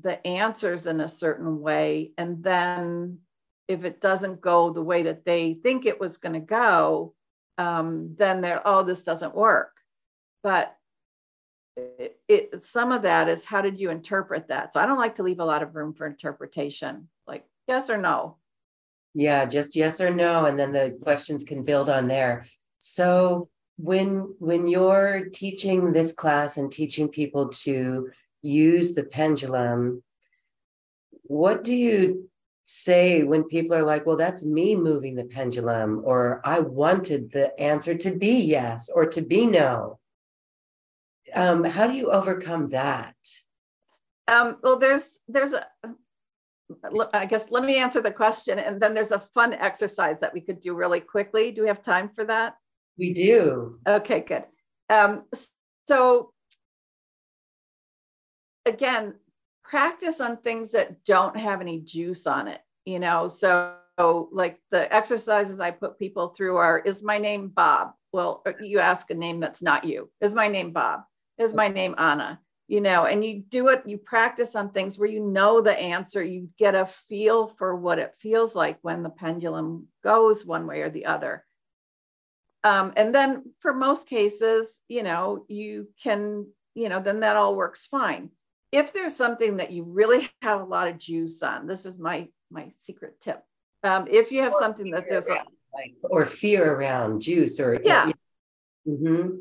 [0.00, 3.18] the answers in a certain way, and then
[3.68, 7.14] if it doesn't go the way that they think it was going to go,
[7.58, 9.72] um, then they're oh, this doesn't work.
[10.42, 10.76] But
[11.76, 14.72] it, it, some of that is how did you interpret that?
[14.72, 17.96] So I don't like to leave a lot of room for interpretation, like yes or
[17.96, 18.36] no.
[19.14, 22.46] Yeah, just yes or no, and then the questions can build on there.
[22.78, 30.02] So when when you're teaching this class and teaching people to use the pendulum,
[31.24, 32.30] what do you
[32.64, 37.58] say when people are like, well, that's me moving the pendulum, or I wanted the
[37.60, 39.98] answer to be yes or to be no?
[41.34, 43.16] um, how do you overcome that?
[44.28, 45.66] Um, well, there's there's a
[47.12, 50.40] I guess let me answer the question, and then there's a fun exercise that we
[50.40, 51.50] could do really quickly.
[51.50, 52.56] Do we have time for that?
[52.98, 53.72] We do.
[53.86, 54.44] Okay, good.
[54.90, 55.24] Um,
[55.88, 56.32] so
[58.66, 59.14] again,
[59.64, 62.60] practice on things that don't have any juice on it.
[62.84, 63.76] You know, so
[64.32, 67.92] like the exercises I put people through are: Is my name Bob?
[68.12, 70.10] Well, you ask a name that's not you.
[70.20, 71.00] Is my name Bob?
[71.38, 72.40] is my name Anna?
[72.72, 76.24] You know, and you do it, you practice on things where you know the answer,
[76.24, 80.80] you get a feel for what it feels like when the pendulum goes one way
[80.80, 81.44] or the other.
[82.64, 87.54] Um, and then for most cases, you know, you can, you know, then that all
[87.54, 88.30] works fine.
[88.72, 92.28] If there's something that you really have a lot of juice on, this is my
[92.50, 93.42] my secret tip.
[93.84, 97.60] Um, if you have or something that there's around, a, like, or fear around juice
[97.60, 98.10] or yeah,
[98.88, 99.40] mm-hmm.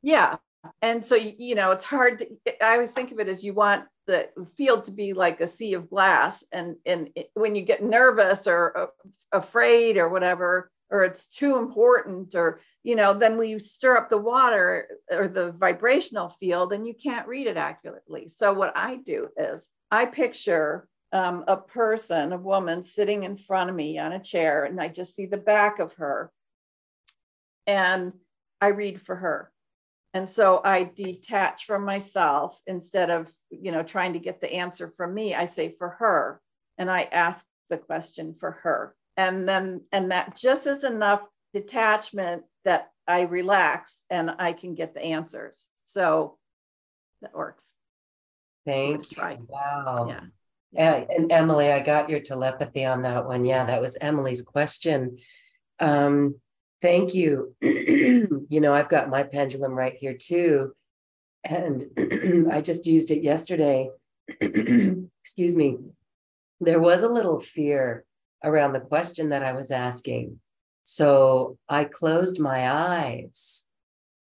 [0.00, 0.36] yeah,
[0.82, 3.84] and so you know it's hard to, i always think of it as you want
[4.06, 7.82] the field to be like a sea of glass and and it, when you get
[7.82, 8.86] nervous or uh,
[9.32, 14.18] afraid or whatever or it's too important or you know then we stir up the
[14.18, 18.28] water or the vibrational field and you can't read it accurately.
[18.28, 23.70] So what i do is i picture um, a person a woman sitting in front
[23.70, 26.30] of me on a chair and i just see the back of her
[27.66, 28.12] and
[28.60, 29.50] i read for her
[30.14, 34.92] and so i detach from myself instead of you know trying to get the answer
[34.96, 36.40] from me i say for her
[36.78, 38.94] and i ask the question for her.
[39.16, 44.94] And then and that just is enough detachment that i relax and i can get
[44.94, 45.68] the answers.
[45.84, 46.38] So
[47.22, 47.72] that works.
[48.66, 49.46] Thank you.
[49.48, 50.06] Wow.
[50.08, 50.20] Yeah.
[50.70, 53.46] Yeah, and Emily, I got your telepathy on that one.
[53.46, 55.16] Yeah, that was Emily's question.
[55.80, 56.34] Um,
[56.80, 57.54] Thank you.
[57.60, 60.74] you know, I've got my pendulum right here too.
[61.44, 61.84] And
[62.52, 63.90] I just used it yesterday.
[64.40, 65.78] Excuse me.
[66.60, 68.04] There was a little fear
[68.44, 70.40] around the question that I was asking.
[70.84, 73.66] So I closed my eyes.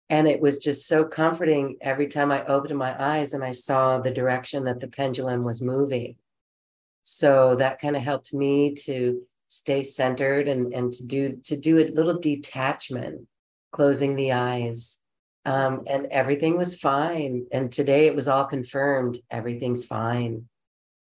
[0.09, 4.01] And it was just so comforting every time I opened my eyes and I saw
[4.01, 6.17] the direction that the pendulum was moving.
[7.03, 11.79] So that kind of helped me to stay centered and and to do to do
[11.79, 13.27] a little detachment
[13.73, 14.99] closing the eyes.
[15.45, 17.47] Um, and everything was fine.
[17.51, 20.49] And today it was all confirmed everything's fine.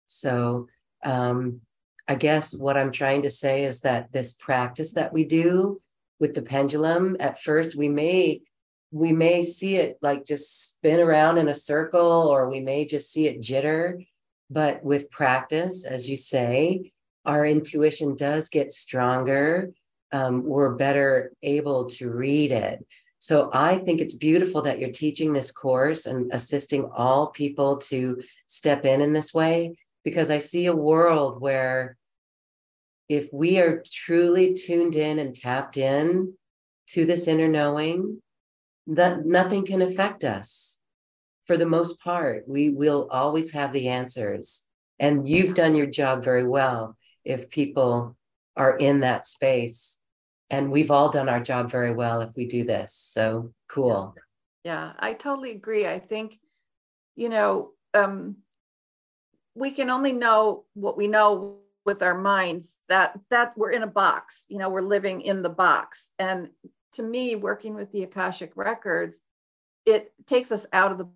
[0.07, 0.67] So
[1.03, 1.61] um,
[2.09, 5.79] i guess what i'm trying to say is that this practice that we do
[6.19, 8.41] with the pendulum at first we may
[8.91, 13.11] we may see it like just spin around in a circle or we may just
[13.13, 14.07] see it jitter.
[14.49, 16.91] But with practice as you say
[17.25, 19.71] our intuition does get stronger,
[20.11, 22.85] um, we're better able to read it.
[23.19, 28.23] So I think it's beautiful that you're teaching this course and assisting all people to
[28.47, 31.97] step in in this way, because I see a world where
[33.09, 36.33] if we are truly tuned in and tapped in
[36.87, 38.21] to this inner knowing,
[38.87, 40.79] that nothing can affect us.
[41.45, 44.65] For the most part, we will always have the answers.
[44.99, 46.95] And you've done your job very well
[47.29, 48.17] if people
[48.57, 49.99] are in that space.
[50.49, 52.93] And we've all done our job very well if we do this.
[52.93, 54.15] So cool.
[54.63, 55.85] Yeah, I totally agree.
[55.85, 56.39] I think,
[57.15, 58.37] you know, um,
[59.53, 63.87] we can only know what we know with our minds that that we're in a
[63.87, 66.49] box you know we're living in the box and
[66.93, 69.21] to me working with the akashic records
[69.85, 71.07] it takes us out of the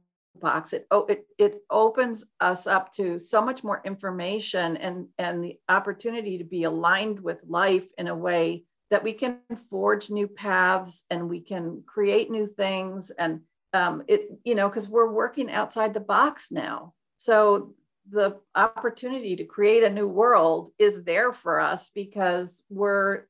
[0.44, 5.44] box it oh it, it opens us up to so much more information and and
[5.44, 9.40] the opportunity to be aligned with life in a way that we can
[9.70, 13.40] forge new paths and we can create new things and
[13.74, 17.74] um, it you know because we're working outside the box now so
[18.12, 23.24] the opportunity to create a new world is there for us because we're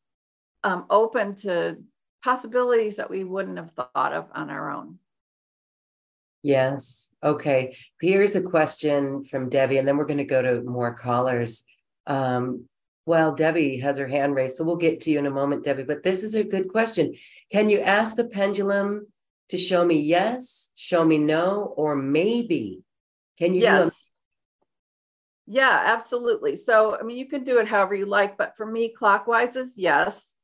[0.64, 1.78] um, open to
[2.24, 4.97] possibilities that we wouldn't have thought of on our own.
[6.43, 7.15] Yes.
[7.23, 7.77] Okay.
[8.01, 11.63] Here's a question from Debbie, and then we're going to go to more callers.
[12.05, 12.65] Um,
[13.05, 15.83] well, Debbie has her hand raised, so we'll get to you in a moment, Debbie.
[15.83, 17.15] But this is a good question.
[17.51, 19.07] Can you ask the pendulum
[19.49, 22.83] to show me yes, show me no, or maybe?
[23.37, 24.03] Can you yes.
[25.45, 26.55] Yeah, absolutely.
[26.55, 29.77] So, I mean, you can do it however you like, but for me, clockwise is
[29.77, 30.35] yes,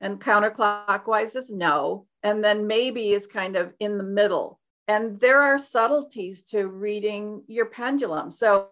[0.00, 2.06] and counterclockwise is no.
[2.22, 4.59] And then maybe is kind of in the middle.
[4.90, 8.32] And there are subtleties to reading your pendulum.
[8.32, 8.70] So,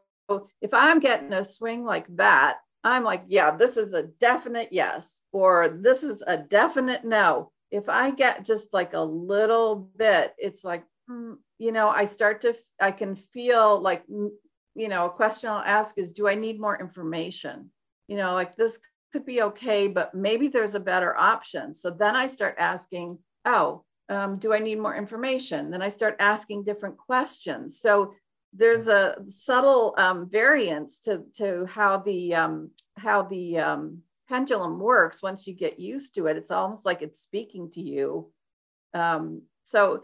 [0.61, 5.21] if I'm getting a swing like that, I'm like, yeah, this is a definite yes,
[5.31, 7.53] or this is a definite no.
[7.71, 12.41] If I get just like a little bit, it's like, mm, you know, I start
[12.41, 16.61] to, I can feel like you know, a question I'll ask is, do I need
[16.61, 17.71] more information?
[18.09, 18.81] You know, like this
[19.13, 21.75] could be okay, but maybe there's a better option.
[21.75, 25.71] So then I start asking, oh, um, do I need more information?
[25.71, 27.81] Then I start asking different questions.
[27.81, 28.15] So
[28.53, 35.23] there's a subtle um, variance to, to how the um, how the um, pendulum works
[35.23, 36.37] once you get used to it.
[36.37, 38.31] It's almost like it's speaking to you.
[38.95, 40.03] Um, so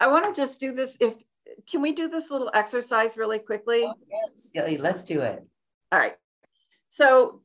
[0.00, 0.96] I want to just do this.
[0.98, 1.14] If
[1.70, 3.84] can we do this little exercise really quickly?
[3.86, 5.44] Oh, yes, let's do it.
[5.92, 6.14] All right.
[6.88, 7.42] So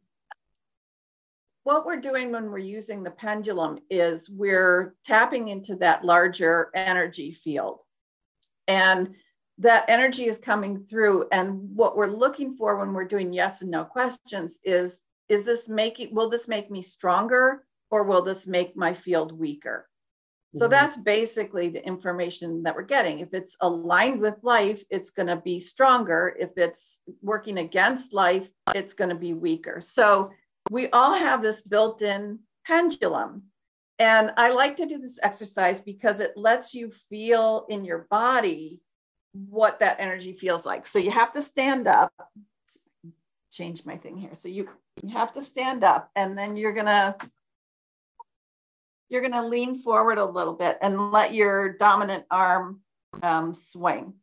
[1.70, 7.38] what we're doing when we're using the pendulum is we're tapping into that larger energy
[7.44, 7.78] field.
[8.68, 9.14] And
[9.60, 11.28] that energy is coming through.
[11.32, 15.70] And what we're looking for when we're doing yes and no questions is, is this
[15.70, 19.88] making, will this make me stronger or will this make my field weaker?
[20.56, 20.72] So mm-hmm.
[20.72, 23.20] that's basically the information that we're getting.
[23.20, 26.36] If it's aligned with life, it's going to be stronger.
[26.40, 29.82] If it's working against life, it's going to be weaker.
[29.82, 30.32] So
[30.70, 33.44] we all have this built in pendulum.
[33.98, 38.82] And I like to do this exercise because it lets you feel in your body
[39.34, 40.88] what that energy feels like.
[40.88, 42.14] So you have to stand up.
[43.52, 44.36] Change my thing here.
[44.36, 44.70] So you,
[45.04, 47.16] you have to stand up and then you're going to
[49.10, 52.82] you're going to lean forward a little bit and let your dominant arm
[53.24, 54.14] um, swing.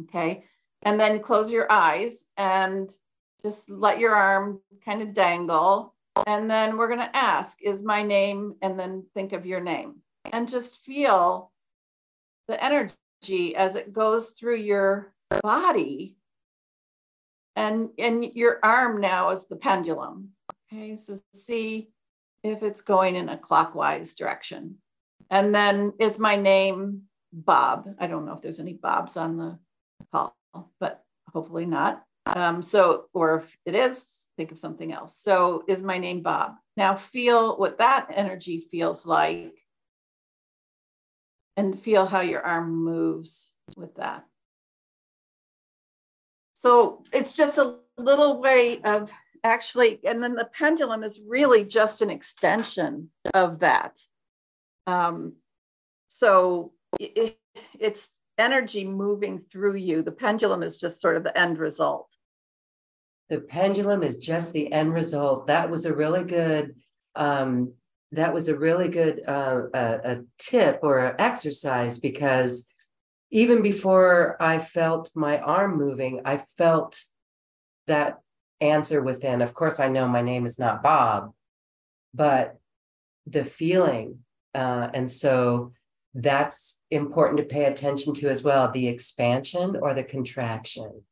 [0.00, 0.44] Okay.
[0.82, 2.94] And then close your eyes and
[3.44, 5.94] just let your arm kind of dangle.
[6.26, 8.54] And then we're going to ask, is my name?
[8.62, 9.96] And then think of your name
[10.32, 11.50] and just feel
[12.48, 15.12] the energy as it goes through your
[15.42, 16.16] body.
[17.56, 20.30] And, and your arm now is the pendulum.
[20.72, 20.96] Okay.
[20.96, 21.88] So see
[22.42, 24.76] if it's going in a clockwise direction.
[25.30, 27.88] And then is my name Bob?
[27.98, 29.58] I don't know if there's any Bobs on the
[30.12, 30.36] call,
[30.80, 32.04] but hopefully not.
[32.26, 35.16] Um, so, or if it is, think of something else.
[35.18, 36.52] So, is my name Bob?
[36.76, 39.54] Now, feel what that energy feels like
[41.56, 44.24] and feel how your arm moves with that.
[46.54, 49.10] So, it's just a little way of
[49.44, 53.98] actually, and then the pendulum is really just an extension of that.
[54.86, 55.34] Um,
[56.08, 57.38] so it,
[57.78, 58.08] it's
[58.38, 60.02] energy moving through you.
[60.02, 62.08] The pendulum is just sort of the end result.
[63.32, 65.46] The pendulum is just the end result.
[65.46, 66.74] That was a really good.
[67.16, 67.72] Um,
[68.10, 72.68] that was a really good uh, a, a tip or exercise because
[73.30, 77.02] even before I felt my arm moving, I felt
[77.86, 78.18] that
[78.60, 79.40] answer within.
[79.40, 81.32] Of course, I know my name is not Bob,
[82.12, 82.58] but
[83.26, 84.18] the feeling.
[84.54, 85.72] Uh, and so
[86.12, 91.04] that's important to pay attention to as well the expansion or the contraction.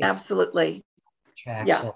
[0.00, 0.84] Absolutely.
[1.46, 1.90] Yeah.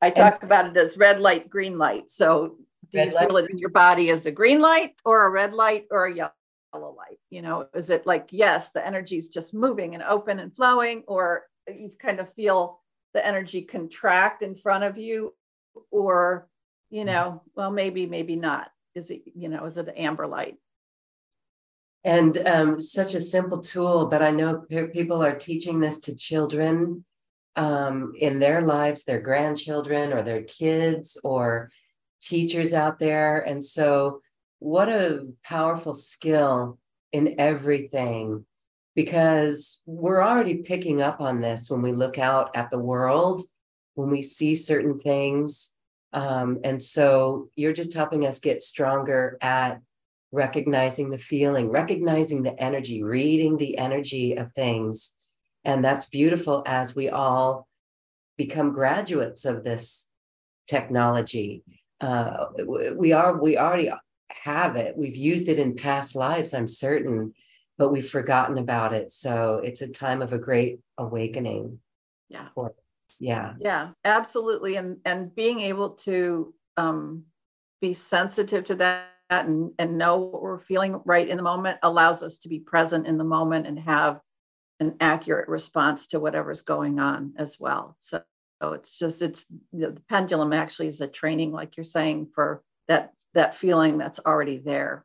[0.00, 2.10] I talk and, about it as red light, green light.
[2.10, 2.56] So
[2.90, 3.44] do you feel light.
[3.44, 6.32] it in your body as a green light or a red light or a yellow
[6.74, 7.18] light?
[7.30, 11.04] You know, is it like, yes, the energy is just moving and open and flowing,
[11.06, 12.80] or you kind of feel
[13.14, 15.32] the energy contract in front of you
[15.90, 16.48] or
[16.90, 17.06] you mm-hmm.
[17.06, 20.56] know well maybe maybe not is it you know is it an amber light
[22.04, 27.04] and um, such a simple tool but i know people are teaching this to children
[27.56, 31.70] um, in their lives, their grandchildren or their kids or
[32.20, 33.40] teachers out there.
[33.40, 34.20] And so,
[34.58, 36.78] what a powerful skill
[37.12, 38.46] in everything
[38.94, 43.42] because we're already picking up on this when we look out at the world,
[43.94, 45.74] when we see certain things.
[46.12, 49.80] Um, and so, you're just helping us get stronger at
[50.32, 55.16] recognizing the feeling, recognizing the energy, reading the energy of things.
[55.64, 57.66] And that's beautiful as we all
[58.36, 60.10] become graduates of this
[60.68, 61.62] technology.
[62.00, 62.46] Uh,
[62.96, 63.90] we are, we already
[64.28, 64.96] have it.
[64.96, 67.32] We've used it in past lives, I'm certain,
[67.78, 69.10] but we've forgotten about it.
[69.10, 71.78] So it's a time of a great awakening.
[72.28, 72.48] Yeah.
[72.54, 72.74] For,
[73.20, 73.54] yeah.
[73.60, 74.76] Yeah, absolutely.
[74.76, 77.24] And and being able to um,
[77.80, 82.22] be sensitive to that and, and know what we're feeling right in the moment allows
[82.22, 84.20] us to be present in the moment and have
[84.80, 87.96] an accurate response to whatever's going on as well.
[88.00, 88.22] So,
[88.62, 93.12] so it's just it's the pendulum actually is a training, like you're saying, for that
[93.34, 95.04] that feeling that's already there.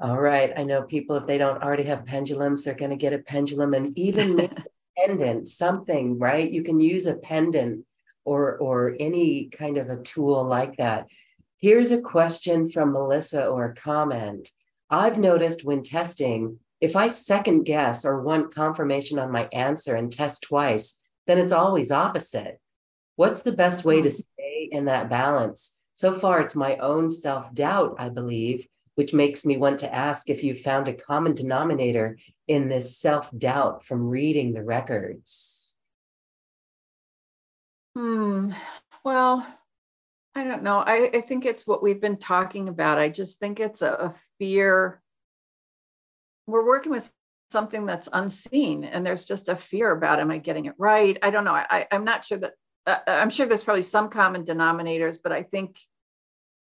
[0.00, 0.52] All right.
[0.56, 3.74] I know people, if they don't already have pendulums, they're going to get a pendulum
[3.74, 4.50] and even a
[4.96, 6.50] pendant, something, right?
[6.50, 7.84] You can use a pendant
[8.24, 11.06] or or any kind of a tool like that
[11.60, 14.48] Here's a question from Melissa or a comment.
[14.88, 20.10] I've noticed when testing, if I second guess or want confirmation on my answer and
[20.10, 22.60] test twice, then it's always opposite.
[23.16, 24.14] What's the best way to hmm.
[24.14, 25.76] stay in that balance?
[25.92, 30.30] So far, it's my own self doubt, I believe, which makes me want to ask
[30.30, 32.16] if you've found a common denominator
[32.48, 35.76] in this self doubt from reading the records.
[37.94, 38.52] Hmm.
[39.04, 39.46] Well,
[40.34, 40.78] I don't know.
[40.78, 42.98] I, I think it's what we've been talking about.
[42.98, 45.02] I just think it's a, a fear.
[46.50, 47.10] We're working with
[47.50, 51.18] something that's unseen, and there's just a fear about am I getting it right?
[51.22, 51.54] I don't know.
[51.54, 52.52] I, I'm not sure that,
[52.86, 55.78] uh, uh, I'm sure there's probably some common denominators, but I think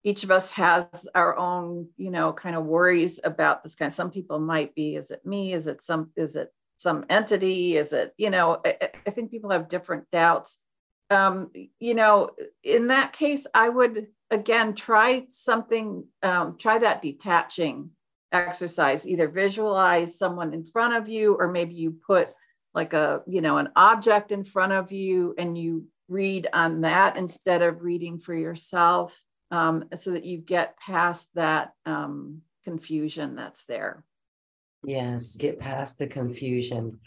[0.04, 3.88] each of us has our own, you know, kind of worries about this kind.
[3.88, 5.52] of Some people might be, is it me?
[5.52, 7.76] Is it some, is it some entity?
[7.76, 10.58] Is it, you know, I, I think people have different doubts
[11.12, 12.30] um, you know,
[12.62, 17.90] in that case, I would again try something, um, try that detaching
[18.32, 22.28] exercise, either visualize someone in front of you, or maybe you put
[22.74, 27.16] like a, you know, an object in front of you and you read on that
[27.16, 29.20] instead of reading for yourself
[29.50, 34.04] um, so that you get past that um, confusion that's there.
[34.84, 36.98] Yes, get past the confusion.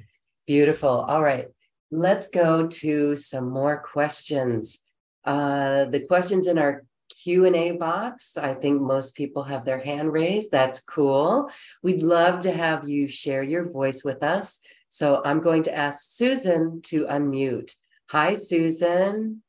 [0.47, 0.89] Beautiful.
[0.89, 1.47] All right.
[1.91, 4.81] Let's go to some more questions.
[5.23, 10.51] Uh, the questions in our Q&A box, I think most people have their hand raised.
[10.51, 11.49] That's cool.
[11.83, 14.59] We'd love to have you share your voice with us.
[14.89, 17.73] So I'm going to ask Susan to unmute.
[18.09, 19.41] Hi, Susan.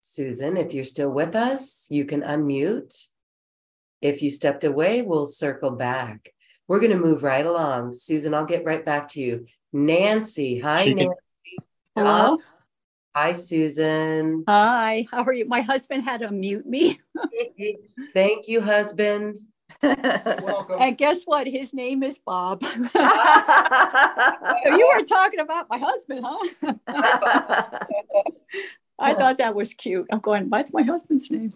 [0.00, 3.06] Susan, if you're still with us, you can unmute.
[4.02, 6.34] If you stepped away, we'll circle back.
[6.68, 7.94] We're going to move right along.
[7.94, 9.46] Susan, I'll get right back to you.
[9.72, 10.58] Nancy.
[10.58, 11.14] Hi, she Nancy.
[11.96, 12.06] Can...
[12.06, 12.38] Hello.
[13.14, 14.44] Hi, Susan.
[14.48, 15.06] Hi.
[15.10, 15.46] How are you?
[15.46, 16.98] My husband had to mute me.
[18.14, 19.36] Thank you, husband.
[19.82, 20.76] welcome.
[20.80, 21.46] And guess what?
[21.46, 22.64] His name is Bob.
[22.64, 22.80] so
[24.64, 26.74] you were talking about my husband, huh?
[28.98, 30.06] I thought that was cute.
[30.10, 31.52] I'm going, what's my husband's name?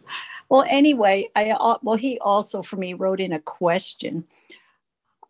[0.51, 4.25] Well, anyway, I uh, well, he also for me wrote in a question.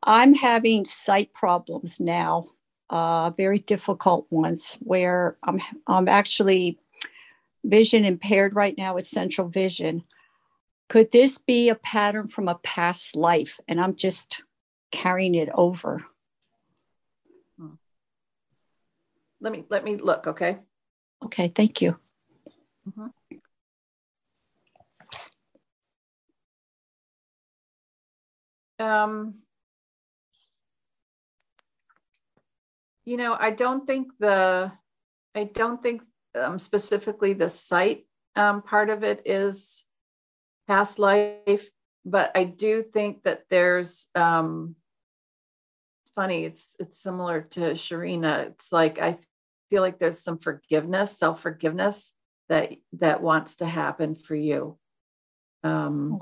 [0.03, 2.49] I'm having sight problems now,
[2.91, 6.79] uh, very difficult ones where I'm, I'm actually
[7.65, 10.05] vision impaired right now with central vision.
[10.89, 13.59] Could this be a pattern from a past life?
[13.67, 14.43] And I'm just
[14.93, 16.05] carrying it over.
[19.41, 20.59] Let me let me look, okay?
[21.25, 21.97] Okay, thank you.
[22.89, 23.07] Mm-hmm.
[28.85, 29.35] Um,
[33.07, 34.71] you know, I don't think the,
[35.35, 36.03] I don't think
[36.39, 39.83] um, specifically the sight um, part of it is
[40.69, 41.71] past life,
[42.05, 44.75] but I do think that there's, um,
[46.15, 48.49] funny, it's, it's similar to Sharina.
[48.49, 49.19] It's like, I
[49.71, 52.13] feel like there's some forgiveness, self-forgiveness
[52.49, 54.79] that, that wants to happen for you.
[55.63, 56.21] Um,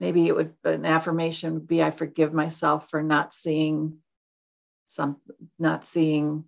[0.00, 3.98] maybe it would an affirmation would be i forgive myself for not seeing
[4.86, 5.16] some
[5.58, 6.44] not seeing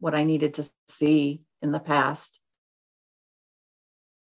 [0.00, 2.40] what i needed to see in the past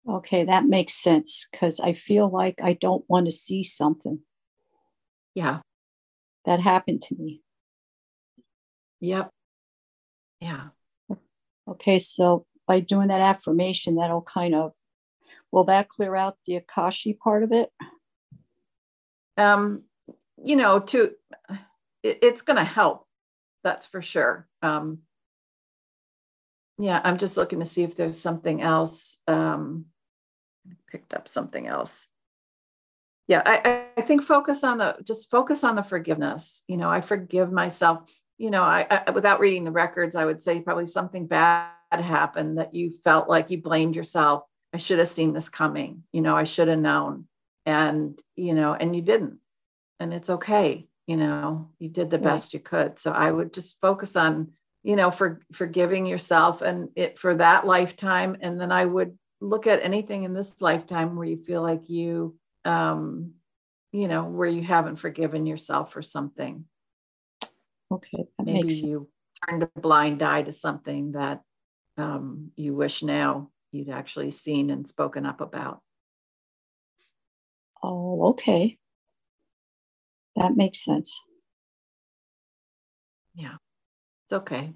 [0.06, 4.20] Okay, that makes sense because I feel like I don't want to see something.
[5.34, 5.60] Yeah.
[6.44, 7.42] That happened to me.
[9.00, 9.30] Yep.
[10.40, 10.68] Yeah.
[11.66, 14.74] Okay, so by doing that affirmation, that'll kind of
[15.50, 17.70] will that clear out the Akashic part of it?
[19.36, 19.82] Um,
[20.42, 21.12] you know, to
[22.02, 23.06] it, it's going to help.
[23.62, 24.46] That's for sure.
[24.62, 24.98] Um,
[26.78, 29.18] yeah, I'm just looking to see if there's something else.
[29.26, 29.86] Um,
[30.90, 32.06] picked up something else.
[33.26, 36.62] Yeah, I, I think focus on the just focus on the forgiveness.
[36.68, 38.12] You know, I forgive myself.
[38.36, 42.58] You know, I, I without reading the records, I would say probably something bad happened
[42.58, 44.44] that you felt like you blamed yourself.
[44.74, 46.02] I should have seen this coming.
[46.12, 47.26] You know, I should have known.
[47.66, 49.38] And, you know, and you didn't.
[50.00, 50.86] And it's okay.
[51.06, 52.98] You know, you did the best you could.
[52.98, 54.52] So I would just focus on
[54.84, 59.66] you know for forgiving yourself and it for that lifetime and then i would look
[59.66, 63.32] at anything in this lifetime where you feel like you um
[63.90, 66.64] you know where you haven't forgiven yourself for something
[67.90, 69.08] okay maybe you
[69.48, 71.40] turned a blind eye to something that
[71.96, 75.80] um, you wish now you'd actually seen and spoken up about
[77.84, 78.78] oh okay
[80.36, 81.20] that makes sense
[83.34, 83.56] yeah
[84.24, 84.72] it's okay.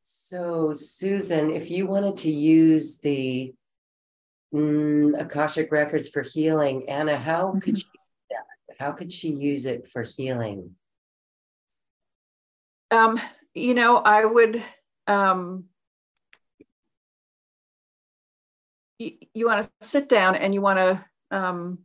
[0.00, 3.52] So, Susan, if you wanted to use the
[4.54, 7.76] mm, Akashic records for healing, Anna, how could mm-hmm.
[7.76, 10.76] she how could she use it for healing?
[12.90, 13.20] Um,
[13.54, 14.62] you know, I would
[15.08, 15.64] um
[19.00, 21.78] you, you want to sit down and you want to um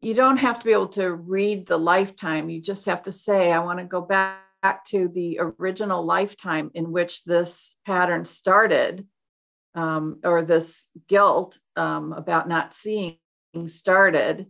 [0.00, 2.50] you don't have to be able to read the lifetime.
[2.50, 6.92] You just have to say, I want to go back to the original lifetime in
[6.92, 9.06] which this pattern started,
[9.74, 13.18] um, or this guilt um, about not seeing
[13.66, 14.46] started.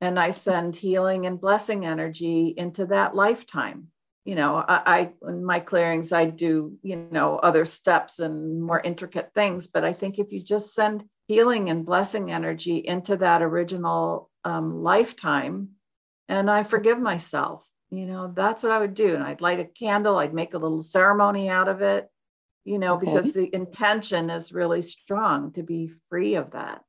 [0.00, 3.88] And I send healing and blessing energy into that lifetime.
[4.26, 8.80] You know, I, I in my clearings, I do, you know, other steps and more
[8.80, 9.68] intricate things.
[9.68, 14.82] But I think if you just send healing and blessing energy into that original um,
[14.82, 15.70] lifetime
[16.28, 17.64] and I forgive myself.
[17.90, 19.14] You know, that's what I would do.
[19.14, 22.08] And I'd light a candle, I'd make a little ceremony out of it,
[22.64, 23.06] you know, okay.
[23.06, 26.82] because the intention is really strong to be free of that.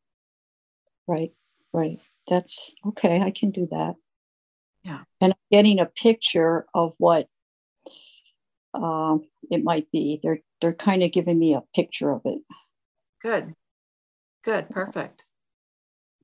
[1.08, 1.34] Right,
[1.72, 2.00] right.
[2.28, 3.22] That's okay.
[3.22, 3.96] I can do that.
[4.88, 5.02] Yeah.
[5.20, 7.28] And getting a picture of what
[8.74, 9.18] uh,
[9.52, 10.22] it might be.
[10.24, 12.40] They're they're kind of giving me a picture of it.
[13.22, 13.54] Good.
[14.46, 14.70] Good.
[14.70, 15.24] Perfect.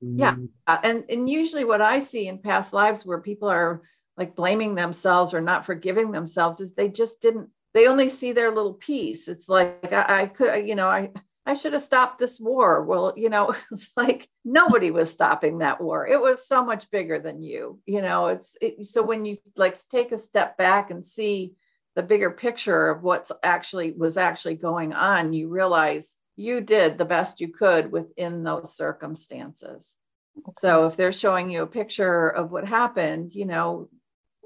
[0.00, 0.36] Yeah.
[0.66, 3.82] Uh, and, and usually what I see in past lives where people are
[4.16, 8.50] like blaming themselves or not forgiving themselves is they just didn't, they only see their
[8.50, 9.28] little piece.
[9.28, 11.10] It's like, I, I could, you know, I,
[11.46, 12.82] I should have stopped this war.
[12.82, 16.06] Well, you know, it's like nobody was stopping that war.
[16.06, 17.80] It was so much bigger than you.
[17.86, 21.54] You know, it's it, so when you like take a step back and see
[21.96, 27.04] the bigger picture of what's actually was actually going on, you realize you did the
[27.04, 29.94] best you could within those circumstances.
[30.38, 30.52] Okay.
[30.58, 33.88] So if they're showing you a picture of what happened, you know,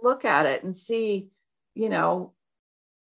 [0.03, 1.29] look at it and see,
[1.75, 2.35] you know,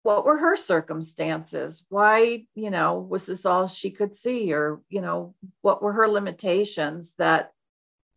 [0.03, 1.83] what were her circumstances?
[1.89, 4.53] Why, you know, was this all she could see?
[4.53, 7.51] Or, you know, what were her limitations that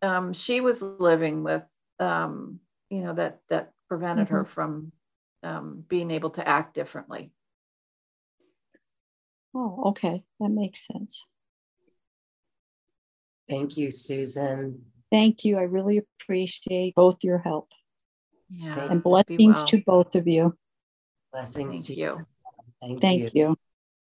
[0.02, 1.62] um, she was living with,
[1.98, 2.60] um,
[2.90, 4.34] you know, that that prevented mm-hmm.
[4.34, 4.92] her from
[5.42, 7.30] um, being able to act differently.
[9.54, 10.22] Oh, okay.
[10.40, 11.24] That makes sense.
[13.48, 14.82] Thank you, Susan.
[15.10, 15.56] Thank you.
[15.56, 17.68] I really appreciate both your help.
[18.50, 18.88] Yeah.
[18.90, 19.66] And blessings well.
[19.66, 20.56] to both of you.
[21.36, 22.06] Blessings Thank to you.
[22.06, 22.22] you.
[22.80, 23.30] Thank, Thank you.
[23.34, 23.56] you.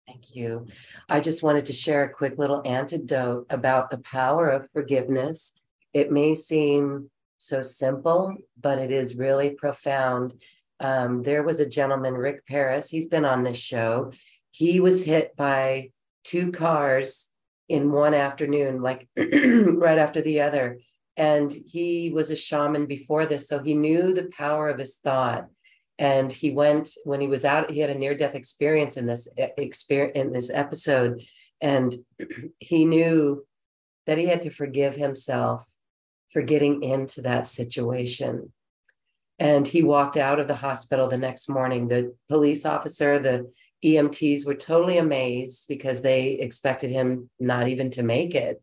[0.07, 0.67] Thank you.
[1.09, 5.53] I just wanted to share a quick little antidote about the power of forgiveness.
[5.93, 10.35] It may seem so simple, but it is really profound.
[10.79, 14.13] Um, there was a gentleman, Rick Paris, he's been on this show.
[14.53, 15.91] He was hit by
[16.23, 17.33] two cars
[17.69, 20.79] in one afternoon, like right after the other.
[21.17, 25.49] And he was a shaman before this, so he knew the power of his thought.
[25.99, 27.71] And he went when he was out.
[27.71, 31.23] He had a near-death experience in this eh, experience in this episode,
[31.61, 31.95] and
[32.61, 33.47] he knew
[34.07, 35.69] that he had to forgive himself
[36.31, 38.53] for getting into that situation.
[39.39, 41.89] And he walked out of the hospital the next morning.
[41.89, 43.51] The police officer, the
[43.85, 48.63] EMTs were totally amazed because they expected him not even to make it,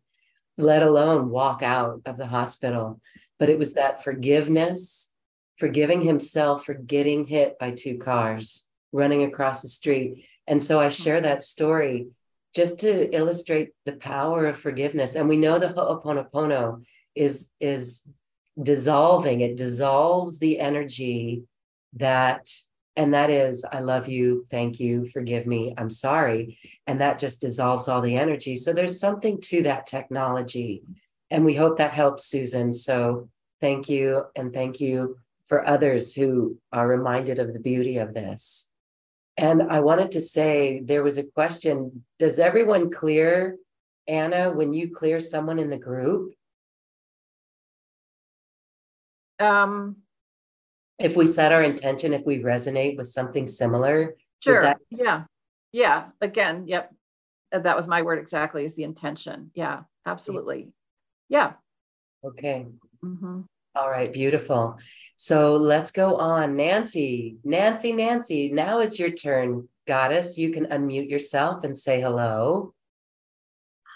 [0.58, 3.00] let alone walk out of the hospital.
[3.38, 5.12] But it was that forgiveness,
[5.58, 10.26] forgiving himself for getting hit by two cars running across the street.
[10.46, 12.08] And so I share that story
[12.54, 15.16] just to illustrate the power of forgiveness.
[15.16, 16.84] And we know the Ho'oponopono
[17.14, 18.08] is, is
[18.60, 21.42] dissolving, it dissolves the energy
[21.94, 22.48] that,
[22.96, 26.58] and that is, I love you, thank you, forgive me, I'm sorry.
[26.86, 28.54] And that just dissolves all the energy.
[28.54, 30.84] So there's something to that technology.
[31.30, 32.72] And we hope that helps, Susan.
[32.72, 33.28] So
[33.60, 34.24] thank you.
[34.36, 38.70] And thank you for others who are reminded of the beauty of this.
[39.36, 43.56] And I wanted to say there was a question Does everyone clear,
[44.06, 46.34] Anna, when you clear someone in the group?
[49.40, 49.96] Um,
[50.98, 54.62] if we set our intention, if we resonate with something similar, sure.
[54.62, 55.24] That- yeah.
[55.72, 56.10] Yeah.
[56.20, 56.94] Again, yep.
[57.50, 59.50] Uh, that was my word exactly is the intention.
[59.54, 60.72] Yeah, absolutely.
[61.28, 61.54] Yeah.
[62.24, 62.66] Okay.
[63.04, 63.40] Mm-hmm.
[63.76, 64.78] All right, beautiful.
[65.16, 66.56] So let's go on.
[66.56, 69.68] Nancy, Nancy, Nancy, now is your turn.
[69.86, 72.72] Goddess, you can unmute yourself and say hello.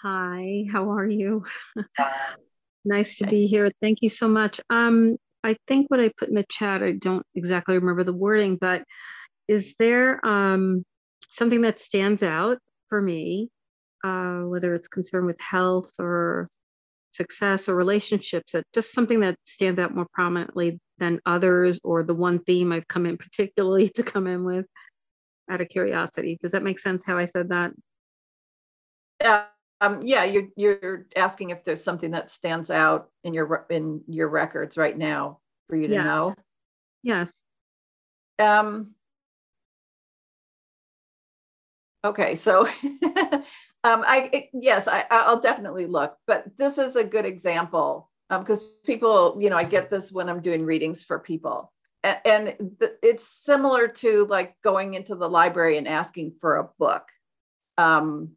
[0.03, 1.45] Hi, how are you?
[2.85, 3.71] nice to be here.
[3.81, 4.61] Thank you so much.
[4.69, 8.59] Um, I think what I put in the chat, I don't exactly remember the wording,
[8.61, 8.83] but
[9.47, 10.85] is there um,
[11.29, 12.59] something that stands out
[12.89, 13.49] for me,
[14.03, 16.49] uh, whether it's concerned with health or
[17.11, 22.15] success or relationships that just something that stands out more prominently than others or the
[22.15, 24.67] one theme I've come in particularly to come in with
[25.51, 26.39] out of curiosity.
[26.41, 27.73] Does that make sense how I said that?
[29.21, 29.45] Yeah.
[29.81, 34.29] Um, yeah, you're you're asking if there's something that stands out in your in your
[34.29, 35.39] records right now
[35.69, 36.03] for you to yeah.
[36.03, 36.35] know.
[37.03, 37.45] Yes.
[38.41, 38.95] Um,
[42.05, 42.69] okay, so
[43.89, 48.71] Um, I yes, I, I'll definitely look, but this is a good example because um,
[48.85, 51.73] people, you know, I get this when I'm doing readings for people,
[52.03, 52.55] and, and
[53.03, 57.05] it's similar to like going into the library and asking for a book.
[57.79, 58.33] Um,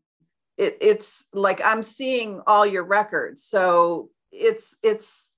[0.58, 5.34] it, it's like I'm seeing all your records, so it's it's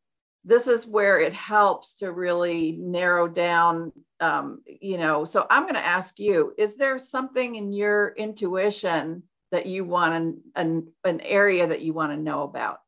[0.46, 5.74] this is where it helps to really narrow down um, you know so i'm going
[5.74, 9.24] to ask you is there something in your intuition
[9.54, 12.80] that you want an, an, an area that you want to know about?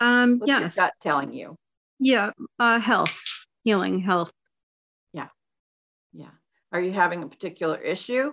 [0.00, 0.76] Um, What's yes.
[0.76, 1.56] your gut telling you?
[2.00, 3.22] Yeah, uh, health,
[3.62, 4.32] healing, health.
[5.12, 5.28] Yeah,
[6.12, 6.30] yeah.
[6.72, 8.32] Are you having a particular issue?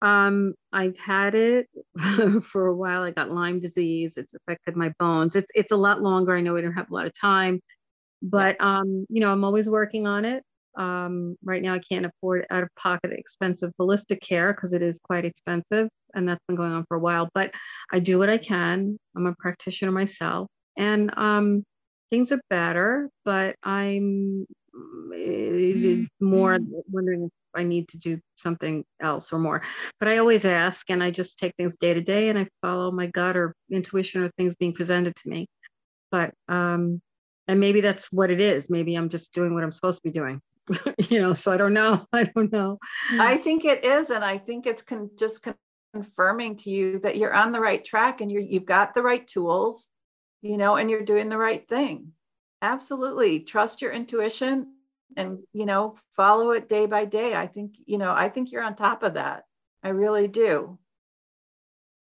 [0.00, 1.68] Um, I've had it
[2.42, 3.02] for a while.
[3.02, 4.16] I got Lyme disease.
[4.16, 5.36] It's affected my bones.
[5.36, 6.34] It's it's a lot longer.
[6.34, 7.60] I know we don't have a lot of time,
[8.22, 10.42] but um, you know, I'm always working on it.
[10.76, 14.98] Um, right now, I can't afford out of pocket expensive ballistic care because it is
[15.02, 17.28] quite expensive, and that's been going on for a while.
[17.34, 17.52] But
[17.92, 18.98] I do what I can.
[19.16, 21.64] I'm a practitioner myself, and um,
[22.10, 24.46] things are better, but I'm
[26.20, 26.58] more
[26.90, 29.62] wondering if I need to do something else or more.
[29.98, 32.90] But I always ask, and I just take things day to day, and I follow
[32.90, 35.46] my gut or intuition or things being presented to me.
[36.10, 37.00] But um,
[37.48, 38.70] and maybe that's what it is.
[38.70, 40.40] Maybe I'm just doing what I'm supposed to be doing.
[41.08, 42.06] you know, so I don't know.
[42.12, 42.78] I don't know.
[43.12, 43.44] I mm.
[43.44, 44.10] think it is.
[44.10, 45.46] And I think it's con- just
[45.92, 49.26] confirming to you that you're on the right track and you're, you've got the right
[49.26, 49.90] tools,
[50.40, 52.12] you know, and you're doing the right thing.
[52.60, 53.40] Absolutely.
[53.40, 54.74] Trust your intuition
[55.16, 57.34] and, you know, follow it day by day.
[57.34, 59.44] I think, you know, I think you're on top of that.
[59.82, 60.78] I really do.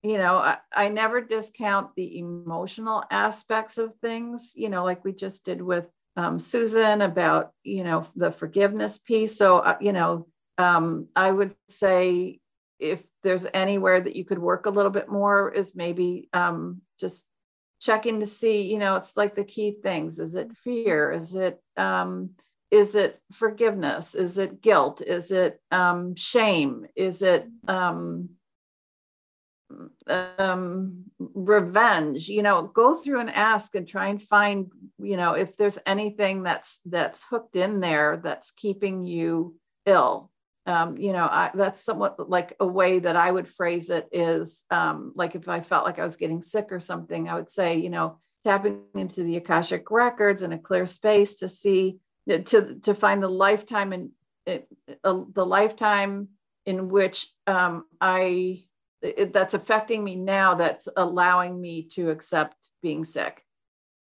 [0.04, 5.14] You know, I, I never discount the emotional aspects of things, you know, like we
[5.14, 9.38] just did with um, Susan about, you know, the forgiveness piece.
[9.38, 12.40] So, uh, you know, um, I would say
[12.80, 17.26] if there's anywhere that you could work a little bit more is maybe um, just
[17.82, 20.20] checking to see, you know, it's like the key things.
[20.20, 21.12] Is it fear?
[21.12, 22.32] Is it, um,
[22.72, 24.16] is it forgiveness?
[24.16, 25.02] Is it guilt?
[25.02, 26.86] Is it um, shame?
[26.96, 27.48] Is it,
[30.08, 35.56] um, revenge you know go through and ask and try and find you know if
[35.58, 39.56] there's anything that's that's hooked in there that's keeping you
[39.86, 40.30] ill.
[40.66, 44.64] Um, you know I, that's somewhat like a way that i would phrase it is
[44.70, 47.76] um, like if i felt like i was getting sick or something i would say
[47.76, 51.98] you know tapping into the akashic records in a clear space to see
[52.30, 54.12] to to find the lifetime and
[54.48, 56.30] uh, the lifetime
[56.66, 58.64] in which um, i
[59.04, 63.44] it, that's affecting me now that's allowing me to accept being sick.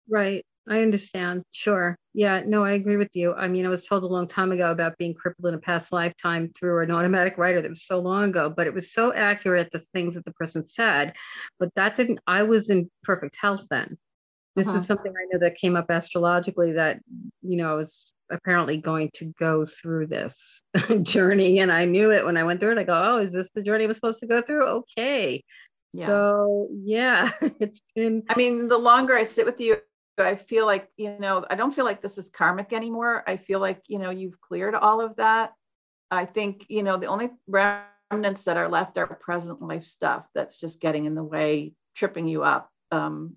[0.09, 0.45] Right.
[0.69, 1.43] I understand.
[1.51, 1.97] Sure.
[2.15, 3.35] Yeah no i agree with you.
[3.35, 5.93] I mean i was told a long time ago about being crippled in a past
[5.93, 9.71] lifetime through an automatic writer that was so long ago but it was so accurate
[9.73, 11.15] the things that the person said
[11.59, 13.97] but that didn't i was in perfect health then
[14.55, 14.77] this Uh-huh.
[14.77, 17.01] is something I know that came up astrologically that,
[17.41, 20.63] you know, I was apparently going to go through this
[21.03, 21.61] journey.
[21.61, 22.79] And I knew it when I went through it.
[22.79, 24.65] I go, oh, is this the journey I was supposed to go through?
[24.65, 25.43] Okay.
[25.93, 26.07] Yeah.
[26.07, 27.31] So, yeah,
[27.61, 29.77] it's been, I mean, the longer I sit with you,
[30.19, 33.25] I feel like, you know, I don't feel like this is karmic anymore.
[33.27, 35.53] I feel like, you know, you've cleared all of that.
[36.11, 40.59] I think, you know, the only remnants that are left are present life stuff that's
[40.59, 43.35] just getting in the way, tripping you up um,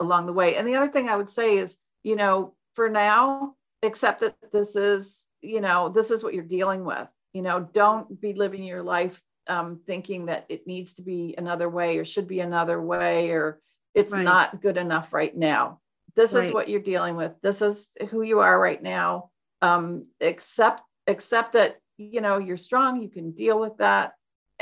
[0.00, 0.56] along the way.
[0.56, 4.76] And the other thing I would say is, you know, for now, accept that this
[4.76, 7.08] is, you know, this is what you're dealing with.
[7.34, 11.68] You know, don't be living your life um, thinking that it needs to be another
[11.68, 13.60] way or should be another way or
[13.94, 14.24] it's Right.
[14.24, 15.80] not good enough right now.
[16.14, 17.32] This is what you're dealing with.
[17.42, 19.30] This is who you are right now.
[19.62, 23.02] Um, accept accept that you know you're strong.
[23.02, 24.12] You can deal with that,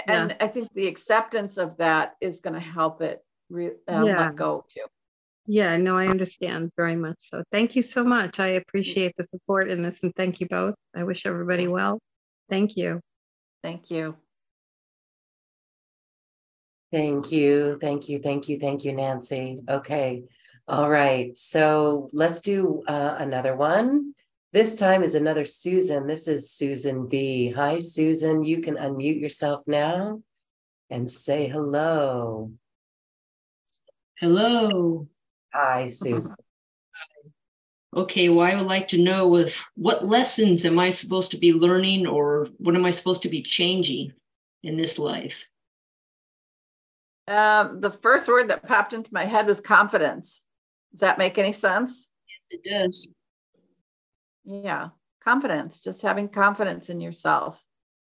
[0.06, 0.36] and Yes.
[0.40, 3.20] I think the acceptance of that is going to help it
[3.50, 4.18] re- um, Yeah.
[4.28, 4.84] let go too.
[5.46, 7.16] yeah, no, I understand very much.
[7.18, 8.38] So thank you so much.
[8.38, 10.76] I appreciate the support in this and thank you both.
[10.94, 11.98] I wish everybody well.
[12.48, 13.00] Thank you.
[13.62, 14.16] Thank you.
[16.92, 19.60] Thank you, thank you, thank you, thank you, Nancy.
[19.68, 20.24] Okay,
[20.66, 24.14] all right, so let's do uh, another one.
[24.52, 26.08] This time is another Susan.
[26.08, 27.50] This is Susan B.
[27.52, 28.42] Hi, Susan.
[28.42, 30.22] You can unmute yourself now
[30.90, 32.50] and say hello.
[34.20, 35.08] Hello.
[35.54, 36.36] Hi, Susan.
[37.96, 41.54] Okay, well, I would like to know with what lessons am I supposed to be
[41.54, 44.12] learning or what am I supposed to be changing
[44.62, 45.46] in this life?
[47.28, 50.42] Um, the first word that popped into my head was confidence.
[50.92, 52.06] Does that make any sense?
[52.50, 53.14] It does.
[54.44, 54.90] Yeah,
[55.24, 57.58] confidence, just having confidence in yourself,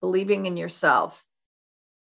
[0.01, 1.25] believing in yourself.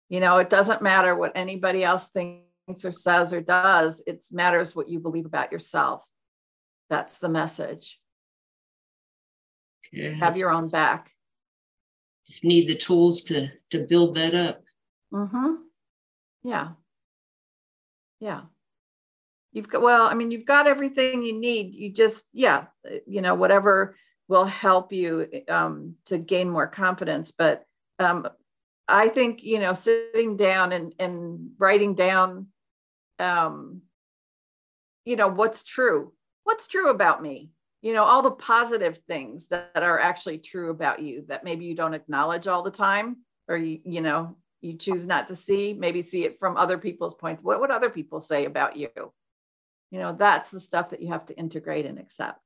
[0.09, 4.75] You know, it doesn't matter what anybody else thinks or says or does, it matters
[4.75, 6.03] what you believe about yourself.
[6.91, 7.99] That's the message.
[9.95, 10.15] Okay.
[10.15, 11.13] Have your own back.
[12.27, 14.63] Just need the tools to to build that up.
[15.13, 15.55] Mm-hmm.
[16.43, 16.71] Yeah.
[18.21, 18.43] Yeah.
[19.53, 21.73] You've got, well, I mean, you've got everything you need.
[21.73, 22.65] You just, yeah,
[23.07, 23.97] you know, whatever
[24.29, 27.33] will help you um, to gain more confidence.
[27.33, 27.65] But
[27.99, 28.29] um,
[28.89, 32.49] I think, you know, sitting down and, and writing down,
[33.19, 33.83] um,
[35.05, 36.13] you know, what's true,
[36.45, 37.51] what's true about me,
[37.83, 41.65] you know, all the positive things that, that are actually true about you that maybe
[41.65, 45.73] you don't acknowledge all the time or you, you know, you choose not to see,
[45.73, 47.45] maybe see it from other people's points.
[47.45, 48.89] What would other people say about you?
[49.91, 52.41] You know, that's the stuff that you have to integrate and accept.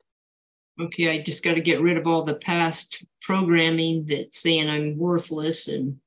[0.78, 4.98] Okay, I just got to get rid of all the past programming that's saying I'm
[4.98, 5.98] worthless and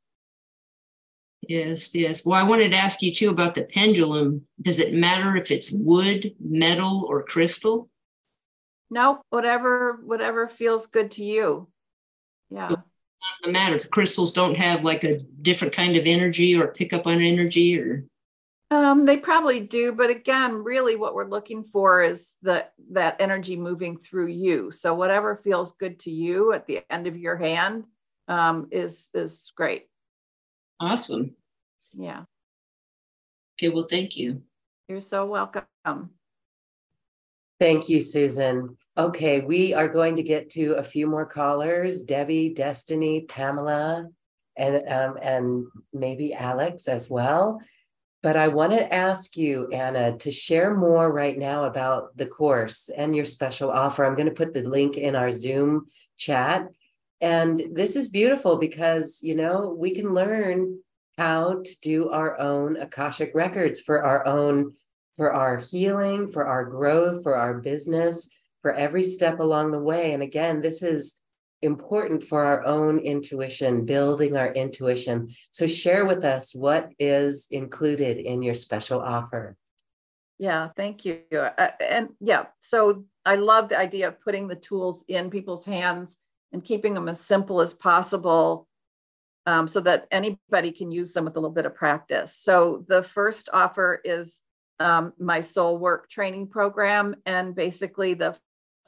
[1.48, 2.26] yes, yes.
[2.26, 4.46] Well, I wanted to ask you too about the pendulum.
[4.62, 7.90] Does it matter if it's wood, metal, or crystal?
[8.90, 11.68] No, whatever, whatever feels good to you.
[12.50, 12.68] Yeah.
[12.70, 12.86] Not
[13.42, 13.86] the matters.
[13.86, 18.06] Crystals don't have like a different kind of energy or pick up on energy or
[18.70, 23.56] Um, they probably do, but again, really what we're looking for is that that energy
[23.56, 24.72] moving through you.
[24.72, 27.86] So whatever feels good to you at the end of your hand
[28.28, 29.88] um, is is great.
[30.84, 31.36] Awesome.
[31.94, 32.24] Yeah,
[33.60, 34.42] Okay, well, thank you.
[34.88, 35.64] you're so welcome.
[37.60, 38.78] Thank you, Susan.
[38.98, 44.08] Okay, we are going to get to a few more callers, Debbie, Destiny, Pamela,
[44.58, 47.62] and um, and maybe Alex as well.
[48.22, 52.90] But I want to ask you, Anna, to share more right now about the course
[52.96, 54.04] and your special offer.
[54.06, 56.68] I'm going to put the link in our Zoom chat.
[57.24, 60.80] And this is beautiful because, you know, we can learn
[61.18, 64.74] how to do our own Akashic records for our own,
[65.16, 68.30] for our healing, for our growth, for our business,
[68.62, 70.12] for every step along the way.
[70.12, 71.22] And again, this is
[71.62, 75.34] important for our own intuition, building our intuition.
[75.52, 79.56] So share with us what is included in your special offer.
[80.40, 81.22] Yeah, thank you.
[81.32, 86.18] Uh, and yeah, so I love the idea of putting the tools in people's hands
[86.54, 88.68] and keeping them as simple as possible
[89.46, 92.38] um, so that anybody can use them with a little bit of practice.
[92.40, 94.40] So the first offer is
[94.80, 97.16] um, my soul work training program.
[97.26, 98.38] And basically, the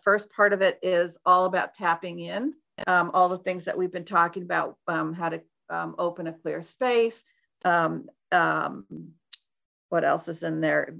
[0.02, 2.54] first part of it is all about tapping in,
[2.88, 6.34] um, all the things that we've been talking about, um, how to um, open a
[6.34, 7.24] clear space.
[7.64, 8.08] Um,
[9.90, 10.94] what else is in there?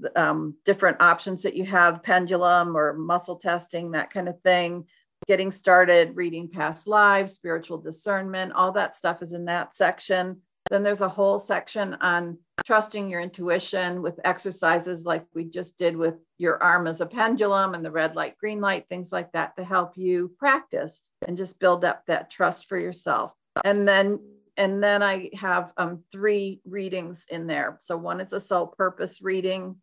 [0.64, 4.86] Different options that you have, pendulum or muscle testing, that kind of thing.
[5.28, 10.40] Getting started, reading past lives, spiritual discernment, all that stuff is in that section.
[10.70, 15.96] Then there's a whole section on trusting your intuition with exercises like we just did
[15.96, 19.56] with your arm as a pendulum and the red light, green light, things like that
[19.56, 23.32] to help you practice and just build up that trust for yourself.
[23.64, 24.18] And then
[24.56, 27.76] and then I have um, three readings in there.
[27.80, 29.76] So one is a soul purpose reading.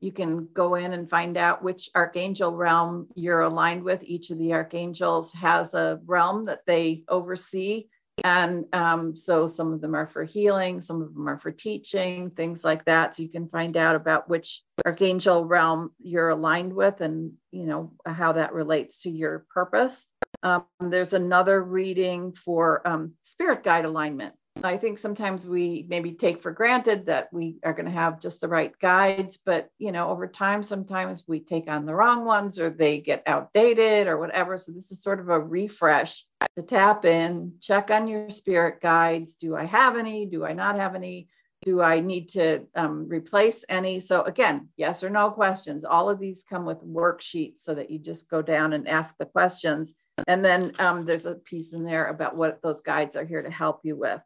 [0.00, 4.02] You can go in and find out which archangel realm you're aligned with.
[4.02, 7.86] Each of the archangels has a realm that they oversee.
[8.24, 12.30] And um, so some of them are for healing, some of them are for teaching,
[12.30, 13.14] things like that.
[13.14, 17.92] So you can find out about which archangel realm you're aligned with and, you know,
[18.06, 20.06] how that relates to your purpose.
[20.42, 24.34] Um, there's another reading for um, spirit guide alignment.
[24.66, 28.40] I think sometimes we maybe take for granted that we are going to have just
[28.40, 32.58] the right guides, but you know, over time, sometimes we take on the wrong ones
[32.58, 34.58] or they get outdated or whatever.
[34.58, 36.24] So this is sort of a refresh
[36.56, 39.36] to tap in, check on your spirit guides.
[39.36, 40.26] Do I have any?
[40.26, 41.28] Do I not have any?
[41.62, 44.00] Do I need to um, replace any?
[44.00, 45.84] So again, yes or no questions.
[45.84, 49.26] All of these come with worksheets so that you just go down and ask the
[49.26, 49.94] questions.
[50.26, 53.50] And then um, there's a piece in there about what those guides are here to
[53.50, 54.20] help you with.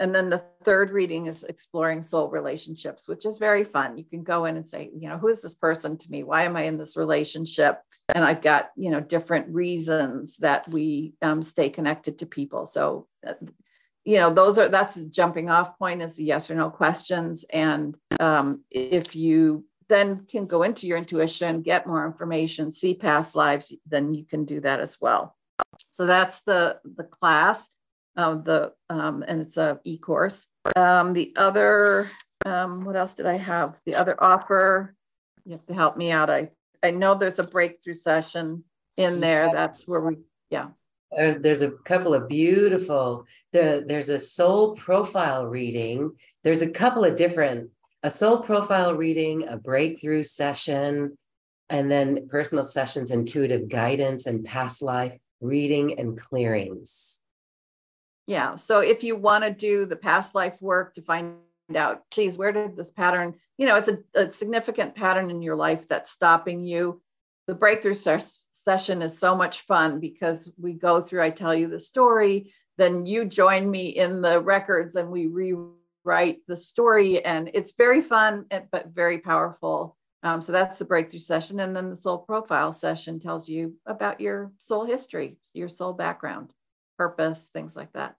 [0.00, 3.98] And then the third reading is exploring soul relationships, which is very fun.
[3.98, 6.22] You can go in and say, you know, who is this person to me?
[6.22, 7.80] Why am I in this relationship?
[8.14, 12.66] And I've got, you know, different reasons that we um, stay connected to people.
[12.66, 13.34] So, uh,
[14.04, 17.44] you know, those are that's a jumping off point is the yes or no questions.
[17.50, 23.34] And um, if you then can go into your intuition, get more information, see past
[23.34, 25.36] lives, then you can do that as well.
[25.90, 27.68] So that's the the class
[28.16, 30.46] uh, the um, and it's a e-course.
[30.76, 32.10] Um, the other,
[32.46, 33.76] um, what else did I have?
[33.86, 34.94] The other offer,
[35.44, 36.30] you have to help me out.
[36.30, 36.50] I
[36.82, 38.64] I know there's a breakthrough session
[38.96, 39.50] in there.
[39.52, 40.18] That's where we,
[40.50, 40.68] yeah.
[41.10, 43.26] There's there's a couple of beautiful.
[43.52, 46.12] The there's a soul profile reading.
[46.42, 47.70] There's a couple of different
[48.04, 51.16] a soul profile reading, a breakthrough session,
[51.70, 57.22] and then personal sessions, intuitive guidance, and past life reading and clearings.
[58.26, 58.54] Yeah.
[58.54, 61.36] So if you want to do the past life work to find
[61.74, 65.56] out, geez, where did this pattern, you know, it's a, a significant pattern in your
[65.56, 67.02] life that's stopping you.
[67.46, 71.68] The breakthrough ses- session is so much fun because we go through, I tell you
[71.68, 77.22] the story, then you join me in the records and we rewrite the story.
[77.24, 79.96] And it's very fun, but very powerful.
[80.22, 81.60] Um, so that's the breakthrough session.
[81.60, 86.54] And then the soul profile session tells you about your soul history, your soul background
[86.96, 88.16] purpose, things like that.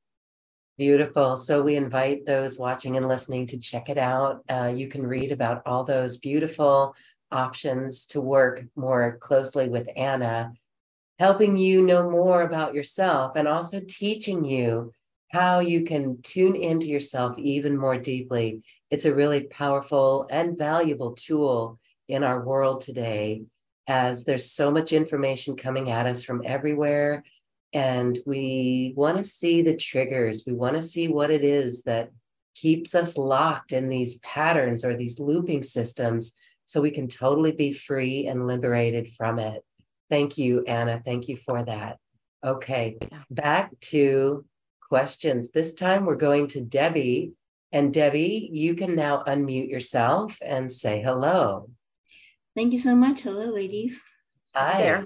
[0.77, 1.37] Beautiful.
[1.37, 4.43] So we invite those watching and listening to check it out.
[4.49, 6.95] Uh, you can read about all those beautiful
[7.31, 10.51] options to work more closely with Anna,
[11.17, 14.91] helping you know more about yourself and also teaching you
[15.31, 18.61] how you can tune into yourself even more deeply.
[18.91, 23.43] It's a really powerful and valuable tool in our world today,
[23.87, 27.23] as there's so much information coming at us from everywhere
[27.75, 30.45] and we want to see the triggers.
[30.47, 32.09] We want to see what it is that
[32.55, 36.31] keeps us locked in these patterns or these looping systems
[36.63, 39.61] so we can totally be free and liberated from it.
[40.09, 41.01] Thank you, Anna.
[41.03, 41.97] Thank you for that.
[42.45, 42.97] Okay,
[43.29, 44.45] back to
[44.87, 45.51] questions.
[45.51, 47.33] This time we're going to Debbie.
[47.73, 51.69] And Debbie, you can now unmute yourself and say hello.
[52.55, 53.23] Thank you so much.
[53.23, 54.01] Hello, ladies.
[54.53, 54.81] Hi.
[54.81, 55.05] There.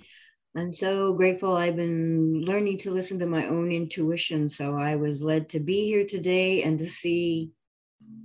[0.60, 4.50] I'm so grateful I've been learning to listen to my own intuition.
[4.50, 7.52] So I was led to be here today and to see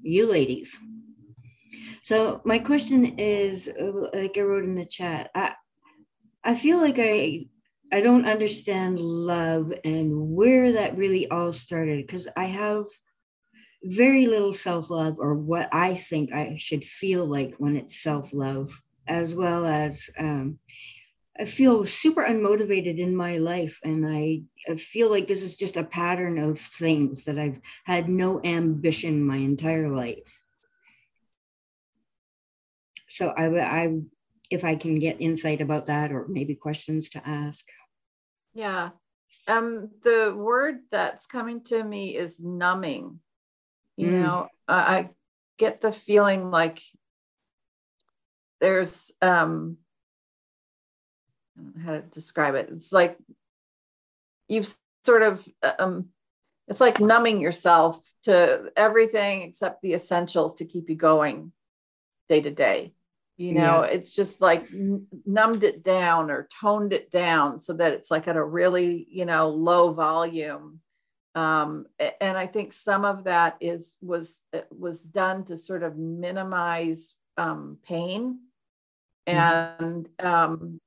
[0.03, 0.77] you ladies.
[2.03, 5.55] So my question is uh, like I wrote in the chat, I
[6.43, 7.47] I feel like I
[7.93, 12.87] I don't understand love and where that really all started because I have
[13.85, 19.35] very little self-love or what I think I should feel like when it's self-love as
[19.37, 20.59] well as um,
[21.39, 23.81] I feel super unmotivated in my life.
[23.83, 28.09] And I, I, feel like this is just a pattern of things that I've had
[28.09, 30.41] no ambition my entire life.
[33.09, 33.99] So I, I,
[34.49, 37.67] if I can get insight about that or maybe questions to ask.
[38.55, 38.91] Yeah.
[39.49, 43.19] Um, the word that's coming to me is numbing.
[43.97, 44.23] You mm.
[44.23, 45.11] know, I
[45.59, 46.81] get the feeling like
[48.61, 49.79] there's, um,
[51.85, 52.69] how to describe it.
[52.73, 53.19] It's like
[54.49, 54.73] you've
[55.05, 55.47] sort of
[55.79, 56.09] um,
[56.69, 61.53] it's like numbing yourself to everything except the essentials to keep you going
[62.29, 62.95] day to day.
[63.37, 63.91] You know, yeah.
[63.91, 64.69] it's just like
[65.27, 69.25] numbed it down or toned it down so that it's like at a really, you
[69.25, 70.79] know, low volume.
[71.35, 71.87] Um,
[72.21, 74.41] and I think some of that is was
[74.71, 78.39] was done to sort of minimize um, pain,
[79.27, 79.37] mm-hmm.
[79.37, 80.81] and um,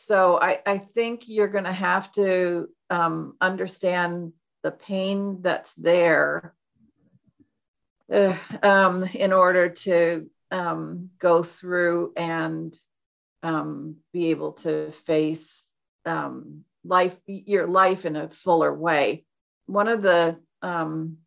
[0.00, 4.32] so I, I think you're going to have to um, understand
[4.62, 6.54] the pain that's there
[8.10, 12.74] uh, um, in order to um, go through and
[13.42, 15.68] um, be able to face
[16.06, 19.24] um, life, your life in a fuller way.
[19.66, 21.18] One of the um,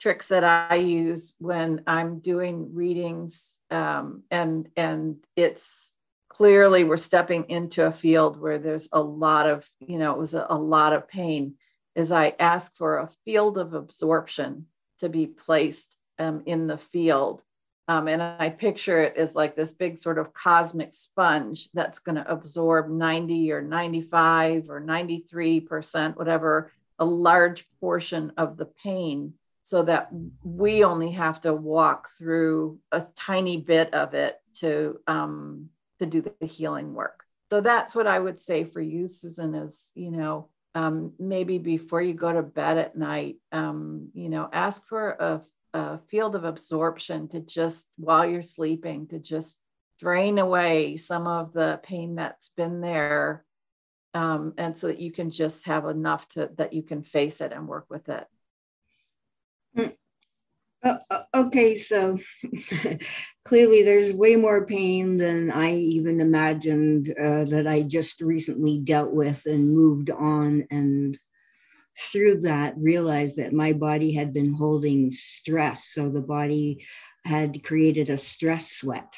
[0.00, 5.92] tricks that I use when I'm doing readings, um, and and it's
[6.36, 10.34] clearly we're stepping into a field where there's a lot of, you know, it was
[10.34, 11.54] a, a lot of pain,
[11.94, 14.66] is I ask for a field of absorption
[15.00, 17.40] to be placed um, in the field.
[17.88, 22.16] Um, and I picture it as like this big sort of cosmic sponge that's going
[22.16, 29.32] to absorb 90 or 95 or 93%, whatever, a large portion of the pain
[29.64, 30.10] so that
[30.44, 36.22] we only have to walk through a tiny bit of it to um, to do
[36.22, 37.24] the healing work.
[37.50, 42.02] So that's what I would say for you, Susan, is, you know, um, maybe before
[42.02, 45.42] you go to bed at night, um, you know, ask for a,
[45.72, 49.58] a field of absorption to just, while you're sleeping, to just
[50.00, 53.44] drain away some of the pain that's been there.
[54.12, 57.52] Um, and so that you can just have enough to that you can face it
[57.52, 58.26] and work with it.
[60.86, 62.16] Uh, uh, okay, so
[63.44, 69.12] clearly there's way more pain than I even imagined uh, that I just recently dealt
[69.12, 70.64] with and moved on.
[70.70, 71.18] And
[71.98, 75.86] through that, realized that my body had been holding stress.
[75.86, 76.86] So the body
[77.24, 79.12] had created a stress sweat.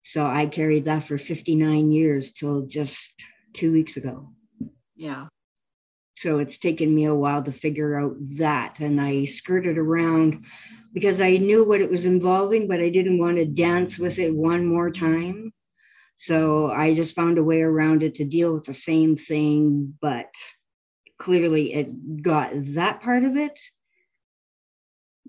[0.00, 3.12] So I carried that for 59 years till just
[3.52, 4.30] two weeks ago.
[4.96, 5.26] Yeah.
[6.24, 8.80] So it's taken me a while to figure out that.
[8.80, 10.46] And I skirted around
[10.94, 14.34] because I knew what it was involving, but I didn't want to dance with it
[14.34, 15.52] one more time.
[16.16, 20.30] So I just found a way around it to deal with the same thing, but
[21.18, 23.60] clearly it got that part of it.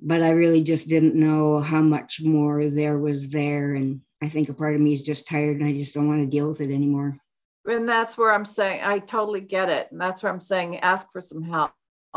[0.02, 3.76] But I really just didn't know how much more there was there.
[3.76, 6.22] And I think a part of me is just tired and I just don't want
[6.22, 7.20] to deal with it anymore
[7.66, 9.88] and that's where I'm saying I totally get it.
[9.92, 11.72] And that's where I'm saying ask for some help.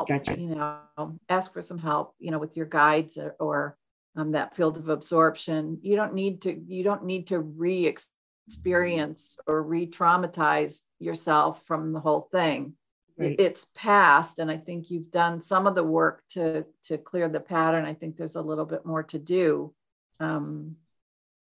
[0.06, 0.38] Gotcha.
[0.38, 3.76] You know, ask for some help, you know, with your guides or, or
[4.14, 5.78] um, that field of absorption.
[5.82, 12.28] You don't need to, you don't need to re-experience or re-traumatize yourself from the whole
[12.30, 12.74] thing.
[13.20, 13.34] Right.
[13.36, 17.40] It's past, and I think you've done some of the work to to clear the
[17.40, 17.84] pattern.
[17.84, 19.74] I think there's a little bit more to do,
[20.20, 20.76] um,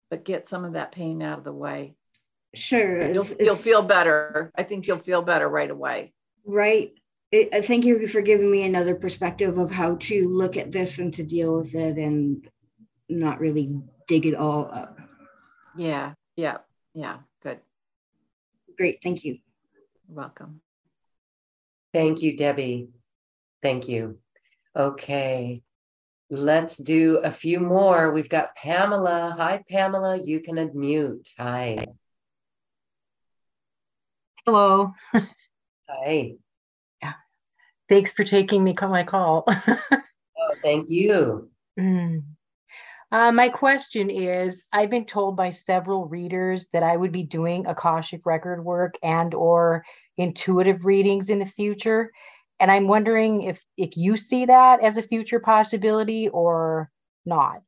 [0.10, 1.95] but get some of that pain out of the way.
[2.58, 3.12] Sure.
[3.12, 4.51] You'll, you'll feel better.
[4.55, 6.14] I think you'll feel better right away.
[6.45, 6.91] Right.
[7.34, 11.14] I thank you for giving me another perspective of how to look at this and
[11.16, 12.47] to deal with it and
[13.10, 14.97] not really dig it all up.
[15.76, 16.14] Yeah.
[16.36, 16.58] Yeah.
[16.93, 17.18] Yeah.
[17.43, 17.60] Good.
[18.78, 18.99] Great.
[19.03, 19.39] Thank you.
[20.08, 20.62] You're welcome.
[21.93, 22.89] Thank you, Debbie.
[23.62, 24.20] Thank you.
[24.76, 25.62] Okay.
[26.30, 28.12] Let's do a few more.
[28.12, 29.36] We've got Pamela.
[29.38, 30.20] Hi, Pamela.
[30.24, 31.30] You can unmute.
[31.38, 31.88] Hi.
[34.48, 34.93] Hello.
[35.89, 36.36] Hi.
[37.02, 37.14] Yeah.
[37.89, 39.43] Thanks for taking me on my call.
[39.48, 41.50] oh, thank you.
[41.78, 42.24] Mm.
[43.12, 47.66] Uh, my question is I've been told by several readers that I would be doing
[47.66, 49.84] Akashic record work and or
[50.16, 52.14] intuitive readings in the future.
[52.62, 56.89] And I'm wondering if if you see that as a future possibility or
[57.26, 57.63] not.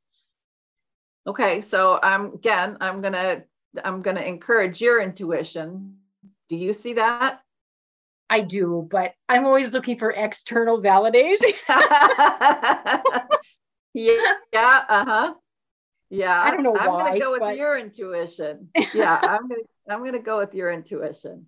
[1.28, 3.44] Okay, so I'm again, I'm gonna
[3.84, 5.99] I'm gonna encourage your intuition
[6.50, 7.42] do you see that?
[8.30, 11.54] I do, but I'm always looking for external validation.
[11.68, 13.02] yeah,
[14.54, 15.34] yeah, uh-huh.
[16.12, 16.42] Yeah.
[16.42, 17.58] I don't know I'm why, gonna go with but...
[17.58, 18.70] your intuition.
[18.94, 21.48] Yeah, I'm gonna I'm gonna go with your intuition.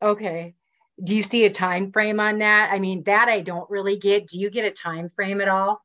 [0.00, 0.54] Okay.
[1.02, 2.70] Do you see a time frame on that?
[2.72, 4.28] I mean, that I don't really get.
[4.28, 5.80] Do you get a time frame at all?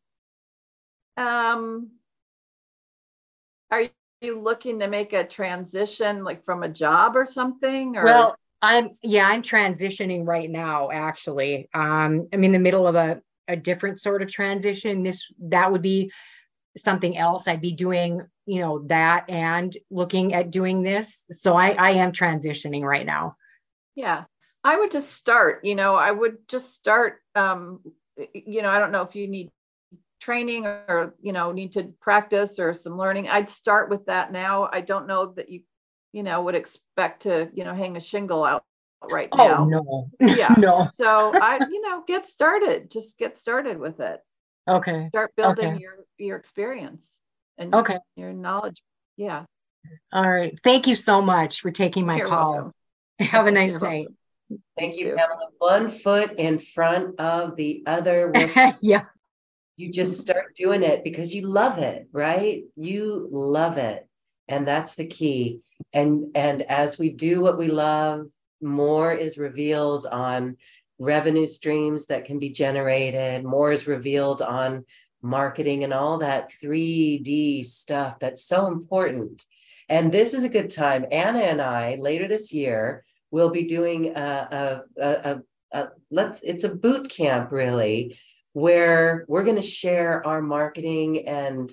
[1.18, 1.92] Um
[3.72, 3.90] are
[4.24, 8.06] you looking to make a transition like from a job or something or?
[8.06, 11.70] Well i'm yeah i'm transitioning right now actually.
[11.74, 15.04] Um i'm in the middle of a, a different sort of transition.
[15.04, 16.12] This that would be
[16.78, 17.48] something else.
[17.48, 21.26] I'd be doing you know that and looking at doing this.
[21.32, 23.36] So i i am transitioning right now.
[23.96, 24.24] Yeah.
[24.64, 27.82] I would just start you know i would just start um
[28.34, 29.52] you know i don't know if you need
[30.24, 34.70] training or you know need to practice or some learning i'd start with that now
[34.72, 35.60] i don't know that you
[36.14, 38.64] you know would expect to you know hang a shingle out
[39.12, 39.66] right Oh now.
[39.66, 40.10] no.
[40.22, 40.56] Yeah.
[40.58, 40.88] no.
[40.94, 42.90] So I, you know, get started.
[42.90, 44.22] Just get started with it.
[44.66, 45.10] Okay.
[45.10, 45.82] Start building Okay.
[45.82, 47.20] your your experience
[47.58, 47.98] and Okay.
[48.16, 48.82] your knowledge.
[49.18, 49.44] Yeah.
[50.14, 50.58] All right.
[50.64, 52.52] Thank you so much for taking my You're call.
[52.54, 52.72] welcome.
[53.20, 54.08] Have a nice You're night.
[54.78, 55.16] Thank you, too.
[55.18, 55.48] Pamela.
[55.58, 58.32] One foot in front of the other.
[58.82, 59.04] yeah.
[59.76, 62.64] You just start doing it because you love it right?
[62.76, 64.08] You love it.
[64.48, 65.62] And that's the key.
[65.94, 68.28] And and as we do what we love
[68.62, 70.58] more is revealed on
[71.00, 73.44] revenue streams that can be generated.
[73.44, 74.86] More is revealed on
[75.22, 79.46] marketing and all that 3d stuff that's so important.
[79.90, 81.06] And this is a good time.
[81.12, 85.42] Anna and i later this year will be doing a, a, a, a,
[85.80, 88.18] a let's it's a boot camp really
[88.54, 91.72] where we're going to share our marketing and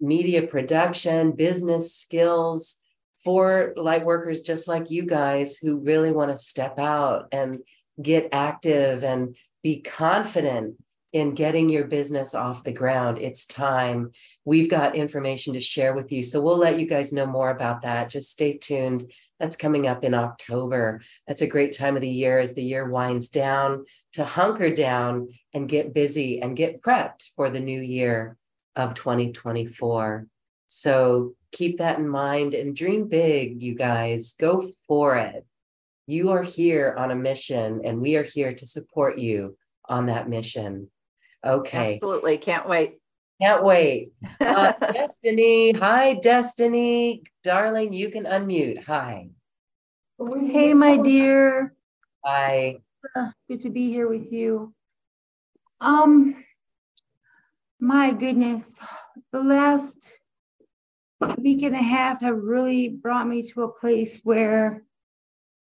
[0.00, 2.76] media production, business skills
[3.24, 7.60] for light workers just like you guys who really want to step out and
[8.00, 10.76] get active and be confident
[11.12, 13.18] in getting your business off the ground.
[13.18, 14.12] It's time.
[14.44, 16.22] We've got information to share with you.
[16.22, 18.10] So we'll let you guys know more about that.
[18.10, 19.10] Just stay tuned.
[19.40, 21.00] That's coming up in October.
[21.26, 25.28] That's a great time of the year as the year winds down to hunker down
[25.54, 28.36] and get busy and get prepped for the new year
[28.76, 30.26] of 2024.
[30.66, 34.34] So keep that in mind and dream big, you guys.
[34.38, 35.44] Go for it.
[36.06, 39.58] You are here on a mission, and we are here to support you
[39.88, 40.90] on that mission.
[41.44, 41.94] Okay.
[41.94, 42.38] Absolutely.
[42.38, 42.98] Can't wait.
[43.40, 44.08] Can't wait.
[44.40, 45.72] Uh, Destiny.
[45.72, 47.22] Hi, Destiny.
[47.42, 48.82] Darling, you can unmute.
[48.84, 49.28] Hi.
[50.18, 51.74] Hey, my dear.
[52.24, 52.78] Hi.
[53.48, 54.74] Good to be here with you.
[55.80, 56.44] Um,
[57.78, 58.62] my goodness,
[59.32, 60.14] the last
[61.38, 64.82] week and a half have really brought me to a place where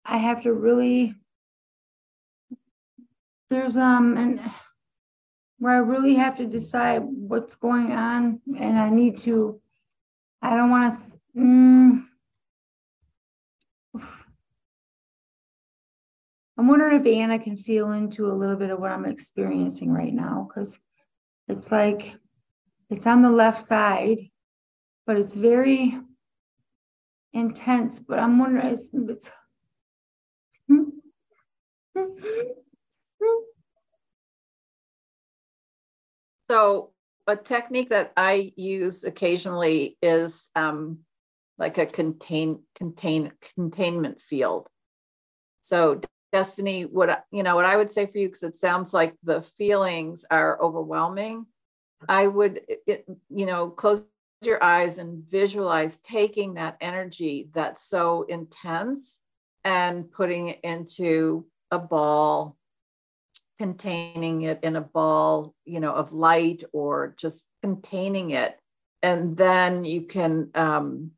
[0.05, 1.15] I have to really
[3.51, 4.41] there's um and
[5.59, 9.61] where I really have to decide what's going on and I need to
[10.41, 12.05] I don't want to mm,
[16.63, 20.15] I'm wondering if Anna can feel into a little bit of what I'm experiencing right
[20.15, 20.79] now because
[21.49, 22.15] it's like
[22.89, 24.31] it's on the left side,
[25.05, 25.99] but it's very
[27.33, 27.99] intense.
[27.99, 29.29] But I'm wondering, it's, it's
[36.49, 36.93] So
[37.27, 41.01] a technique that I use occasionally is um,
[41.59, 44.69] like a contain contain containment field.
[45.63, 46.01] So
[46.33, 49.43] Destiny, what you know, what I would say for you, because it sounds like the
[49.59, 51.47] feelings are overwhelming.
[52.09, 54.07] I would, it, you know, close
[54.43, 59.19] your eyes and visualize taking that energy that's so intense
[59.63, 62.57] and putting it into a ball
[63.59, 68.59] containing it in a ball, you know, of light or just containing it.
[69.03, 71.13] And then you can, um,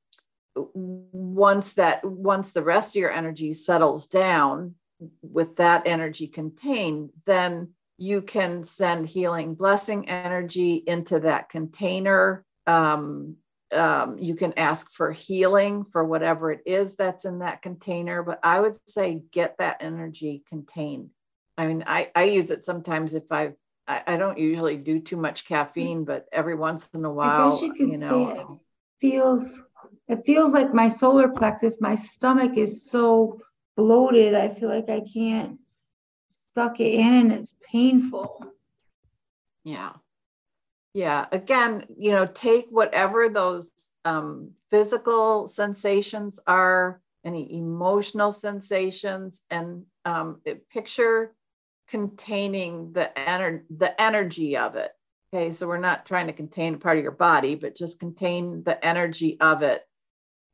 [0.55, 4.75] once that, once the rest of your energy settles down
[5.23, 12.45] with that energy contained, then you can send healing blessing energy into that container.
[12.67, 13.37] Um,
[13.73, 18.39] um, you can ask for healing for whatever it is that's in that container, but
[18.43, 21.11] I would say get that energy contained.
[21.57, 23.53] I mean, I, I use it sometimes if I,
[23.87, 27.75] I, I don't usually do too much caffeine, but every once in a while, you
[27.79, 28.61] you know,
[29.01, 29.63] it feels
[30.09, 33.41] it feels like my solar plexus, my stomach is so
[33.77, 34.35] bloated.
[34.35, 35.59] I feel like I can't
[36.31, 38.45] suck it in and it's painful.
[39.65, 39.93] Yeah.
[40.93, 41.27] Yeah.
[41.33, 43.73] Again, you know, take whatever those
[44.05, 51.35] um, physical sensations are, any emotional sensations, and um, it- picture
[51.89, 54.93] containing the ener- the energy of it.
[55.33, 58.63] Okay, so we're not trying to contain a part of your body, but just contain
[58.63, 59.83] the energy of it.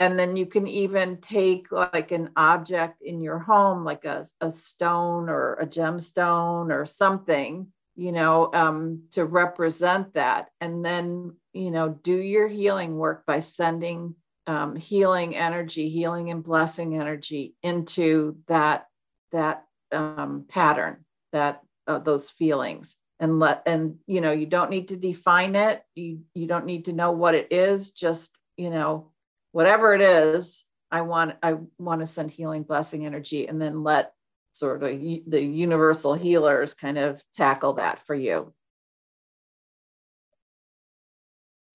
[0.01, 4.51] And then you can even take like an object in your home, like a, a
[4.51, 7.67] stone or a gemstone or something,
[7.97, 10.49] you know, um, to represent that.
[10.59, 14.15] And then, you know, do your healing work by sending
[14.47, 18.87] um, healing energy, healing and blessing energy into that
[19.33, 24.89] that um, pattern, that uh, those feelings, and let and you know you don't need
[24.89, 25.83] to define it.
[25.95, 27.93] You you don't need to know what it is.
[27.93, 29.10] Just you know
[29.53, 30.65] whatever it is.
[30.91, 34.13] I want I want to send healing, blessing energy, and then let
[34.53, 38.53] sort of the universal healers kind of tackle that for you.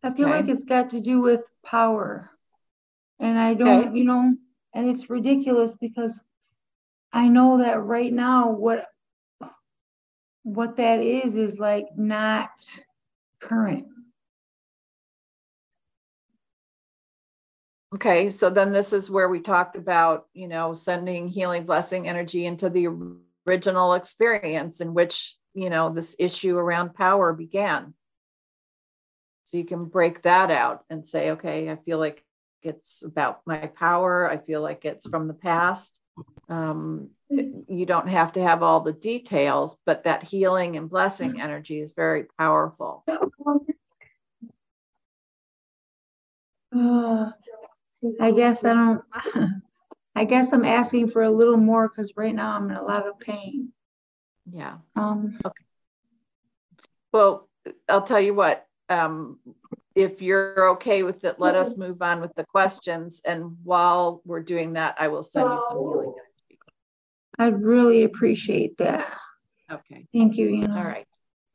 [0.04, 2.30] I feel like it's got to do with power.
[3.20, 3.98] And I don't, Okay.
[3.98, 4.36] you know,
[4.74, 6.20] and it's ridiculous because
[7.12, 8.86] I know that right now what
[10.44, 12.52] what that is is like not
[13.40, 13.88] current.
[17.96, 22.46] Okay, so then this is where we talked about, you know, sending healing blessing energy
[22.46, 22.90] into the
[23.48, 27.94] original experience in which, you know, this issue around power began.
[29.46, 32.22] So you can break that out and say, okay, I feel like
[32.64, 34.30] it's about my power.
[34.30, 35.98] I feel like it's from the past.
[36.50, 41.80] Um, you don't have to have all the details, but that healing and blessing energy
[41.80, 43.06] is very powerful.
[46.76, 47.32] Uh,
[48.20, 49.02] I guess I don't.
[50.16, 53.08] I guess I'm asking for a little more because right now I'm in a lot
[53.08, 53.74] of pain.
[54.52, 54.78] Yeah.
[54.96, 55.38] Um.
[55.46, 55.64] Okay.
[57.12, 57.50] Well,
[57.90, 58.66] I'll tell you what.
[58.88, 59.40] Um,
[59.96, 63.22] if you're okay with it, let us move on with the questions.
[63.26, 66.60] And while we're doing that, I will send you some healing energy.
[67.40, 69.14] I'd really appreciate that.
[69.72, 70.06] Okay.
[70.14, 70.50] Thank you.
[70.50, 70.68] You.
[70.68, 71.08] All right.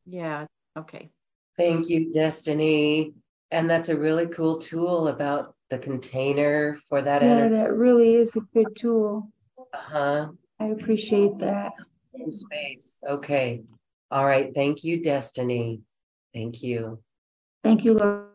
[0.06, 0.46] Yeah.
[0.76, 1.10] Okay.
[1.56, 3.12] Thank you, Destiny.
[3.50, 7.54] And that's a really cool tool about the container for that Yeah, energy.
[7.54, 9.30] that really is a good tool.
[9.72, 10.28] Uh-huh.
[10.58, 11.72] I appreciate that.
[12.12, 13.00] In space.
[13.08, 13.62] Okay.
[14.10, 14.52] All right.
[14.52, 15.82] Thank you, Destiny.
[16.34, 17.00] Thank you.
[17.62, 18.26] Thank you, Laura.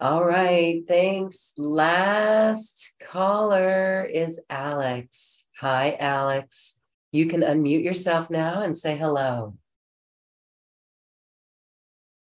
[0.00, 0.82] All right.
[0.88, 1.52] Thanks.
[1.56, 5.46] Last caller is Alex.
[5.60, 6.80] Hi, Alex.
[7.12, 9.56] You can unmute yourself now and say hello.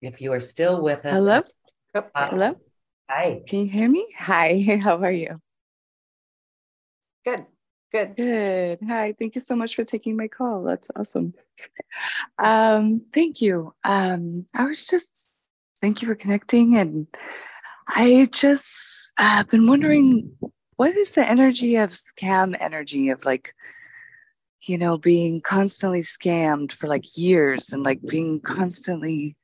[0.01, 1.13] If you are still with us.
[1.17, 1.41] Hello?
[1.95, 2.11] Yep.
[2.15, 2.27] Hi.
[2.29, 2.55] Hello?
[3.09, 3.41] Hi.
[3.47, 4.05] Can you hear me?
[4.19, 5.41] Hi, how are you?
[7.25, 7.45] Good.
[7.91, 8.15] Good.
[8.15, 8.79] Good.
[8.87, 10.61] Hi, thank you so much for taking my call.
[10.61, 11.33] That's awesome.
[12.37, 13.73] Um, thank you.
[13.83, 15.31] Um, I was just
[15.81, 17.07] thank you for connecting and
[17.87, 20.31] I just uh, been wondering
[20.75, 23.55] what is the energy of scam energy of like
[24.61, 29.35] you know being constantly scammed for like years and like being constantly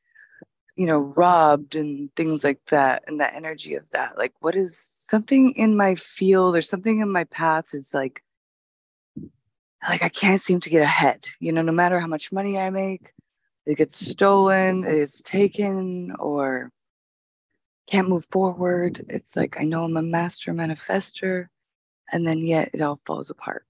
[0.76, 4.78] you know robbed and things like that and the energy of that like what is
[4.78, 8.22] something in my field or something in my path is like
[9.88, 12.70] like i can't seem to get ahead you know no matter how much money i
[12.70, 13.14] make
[13.66, 16.72] it gets stolen it's taken or
[17.88, 19.06] can't move forward.
[19.10, 21.48] It's like i know i'm a master manifester
[22.12, 23.66] and then yet it all falls apart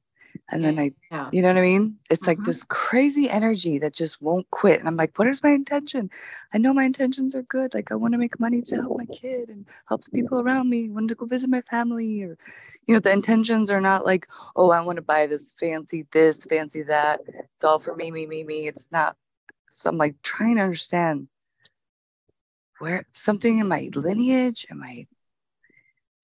[0.50, 1.30] and then i Yeah.
[1.32, 1.98] you know what I mean?
[2.10, 2.46] It's like Mhm.
[2.46, 4.80] this crazy energy that just won't quit.
[4.80, 6.10] And I'm like, what is my intention?
[6.54, 7.74] I know my intentions are good.
[7.74, 10.70] Like, I want to make money to help my kid and help the people around
[10.70, 12.24] me, want to go visit my family.
[12.24, 12.38] Or,
[12.88, 16.44] you know, the intentions are not like, oh, I want to buy this fancy this,
[16.46, 17.22] fancy that.
[17.28, 18.68] It's all for me, me, me, me.
[18.68, 19.16] It's not.
[19.72, 21.28] So I'm like trying to understand
[22.80, 25.08] where something in my lineage, am I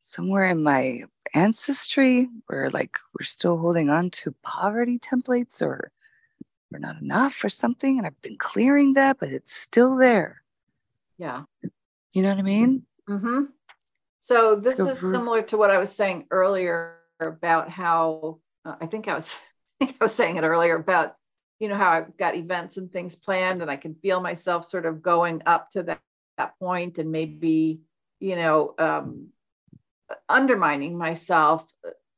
[0.03, 1.03] somewhere in my
[1.33, 5.91] ancestry where like we're still holding on to poverty templates or
[6.71, 10.41] we're not enough or something and i've been clearing that but it's still there
[11.19, 11.43] Yeah.
[12.13, 13.45] you know what i mean Mm-hmm.
[14.19, 18.75] So this So is for- similar to what I was saying earlier about how uh,
[18.79, 19.35] I think I was
[19.81, 21.15] I think I was saying it earlier about
[21.59, 24.85] you know how I've got events and things planned and I can feel myself sort
[24.85, 25.99] of going up to that,
[26.37, 27.81] that point and maybe
[28.19, 29.29] you know um,
[30.29, 31.65] undermining myself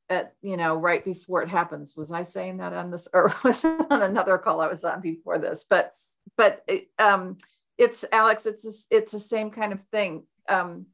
[0.10, 1.96] at you know right before it happens.
[1.96, 5.02] Was I saying that on this or was it on another call I was on
[5.02, 5.66] before this?
[5.70, 5.94] But
[6.38, 6.68] but
[7.00, 7.38] um,
[7.78, 8.46] it's Alex.
[8.46, 10.24] It's this- it's the same kind of thing.
[10.50, 10.88] Um,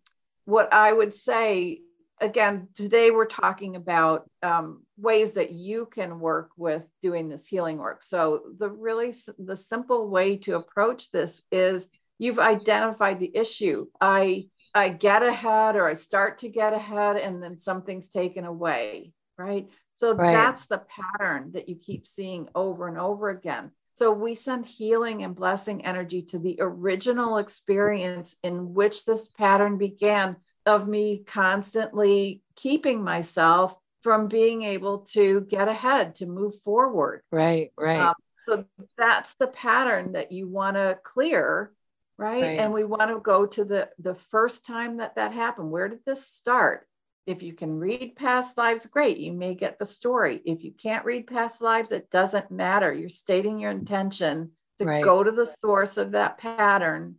[0.46, 1.82] what I would say
[2.22, 7.78] again today, we're talking about um, ways that you can work with doing this healing
[7.78, 8.04] work.
[8.04, 13.88] So the really the simple way to approach this is you've identified the issue.
[14.02, 19.14] I I get ahead or I start to get ahead, and then something's taken away.
[19.38, 19.70] Right.
[19.96, 20.32] So Right.
[20.32, 23.72] that's the pattern that you keep seeing over and over again.
[23.96, 29.78] So we send healing and blessing energy to the original experience in which this pattern
[29.78, 37.22] began of me constantly keeping myself from being able to get ahead, to move forward.
[37.32, 38.66] right right Um, so
[38.98, 41.74] that's the pattern that you want to clear,
[42.20, 42.42] right?
[42.44, 42.60] Right.
[42.60, 45.72] And we want to go to the the first time that that happened.
[45.72, 46.86] Where did this start?
[47.26, 49.18] If you can read past lives, great.
[49.18, 50.42] You may get the story.
[50.46, 52.92] If you can't read past lives, it doesn't matter.
[52.92, 55.04] You're stating your intention to Right.
[55.04, 57.16] go to the source of that pattern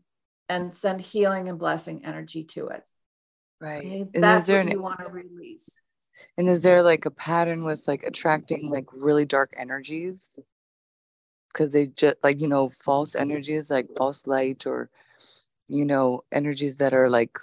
[0.49, 2.89] and send healing and blessing energy to it.
[3.61, 4.07] right Okay?
[4.15, 5.69] and That's what an, you want to release.
[6.37, 10.39] and is there like a pattern with like attracting like really dark energies
[11.53, 14.89] because they just like you know false energies like false light or
[15.69, 17.39] you know energies that are like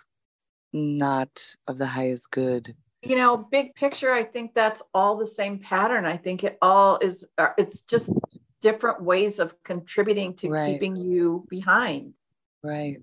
[0.74, 5.60] not of the highest good you know, big picture, I think that's all the same
[5.60, 6.06] pattern.
[6.06, 8.12] I think it all is, uh, it's just
[8.60, 10.74] different ways of contributing to Right.
[10.74, 12.16] keeping you behind.
[12.64, 12.98] Right.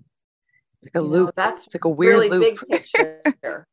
[0.75, 1.35] It's like a You know, loop.
[1.35, 2.43] that's it's like a weird really loop.
[2.43, 3.67] big picture.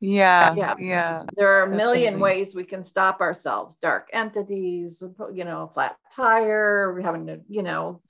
[0.00, 0.54] Yeah.
[0.54, 0.74] Yeah.
[0.78, 1.22] Yeah.
[1.36, 2.22] there are a million Definitely.
[2.22, 5.02] ways we can stop ourselves dark entities
[5.34, 8.00] you know flat tire we're having to you know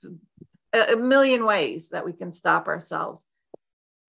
[0.73, 3.25] a, million ways that we can stop ourselves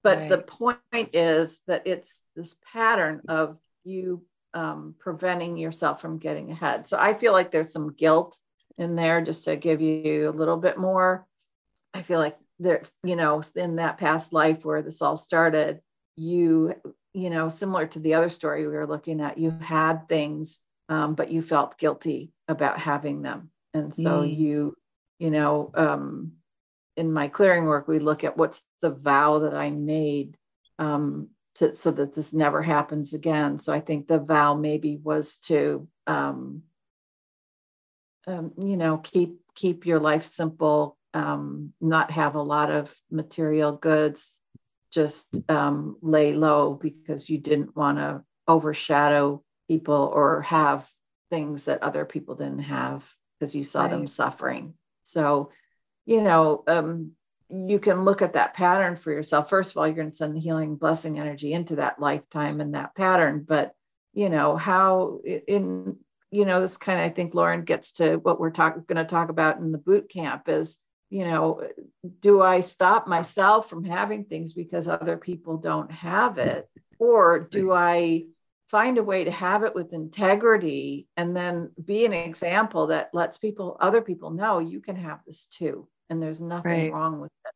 [0.03, 0.79] but the point
[1.13, 4.25] is that it's this pattern of you
[4.55, 8.37] um, preventing yourself from getting ahead so i feel like there's some guilt
[8.77, 11.27] in there just to give you a little bit more
[11.95, 15.81] i feel like there you know in that past life where this all started
[16.17, 16.75] you
[17.13, 20.59] you know, similar to the other story we were looking at, you had things,
[20.89, 23.51] um, but you felt guilty about having them.
[23.75, 24.37] And so Mm.
[24.37, 24.77] you,
[25.19, 26.33] you know, um,
[26.97, 30.37] in my clearing work, we look at what's the vow that I made
[30.79, 33.59] um, to, so that this never happens again.
[33.59, 36.63] So I think the vow maybe was to, um,
[38.27, 43.73] um, you know, keep keep your life simple, um, not have a lot of material
[43.73, 44.40] goods,
[44.91, 50.89] just um, lay low because you didn't want to overshadow people or have
[51.31, 53.09] things that other people didn't have
[53.39, 54.75] because you saw them suffering.
[55.05, 55.51] So,
[56.07, 57.13] you know, um,
[57.49, 59.49] you can look at that pattern for yourself.
[59.49, 62.75] First of all, you're going to send the healing blessing energy into that lifetime and
[62.75, 63.45] that pattern.
[63.47, 63.73] But,
[64.13, 65.97] you know, how in,
[66.31, 69.11] you know, this kind of, I think Lauren gets to what we're talking, going to
[69.11, 70.77] talk about in the boot camp is,
[71.11, 71.69] you know,
[72.21, 76.69] do I stop myself from having things because other people don't have it?
[76.99, 78.27] Or do I
[78.69, 83.39] find a way to have it with integrity and then be an example that lets
[83.39, 85.89] people, other people know you can have this too?
[86.09, 86.93] And there's nothing Right.
[86.93, 87.53] wrong with it.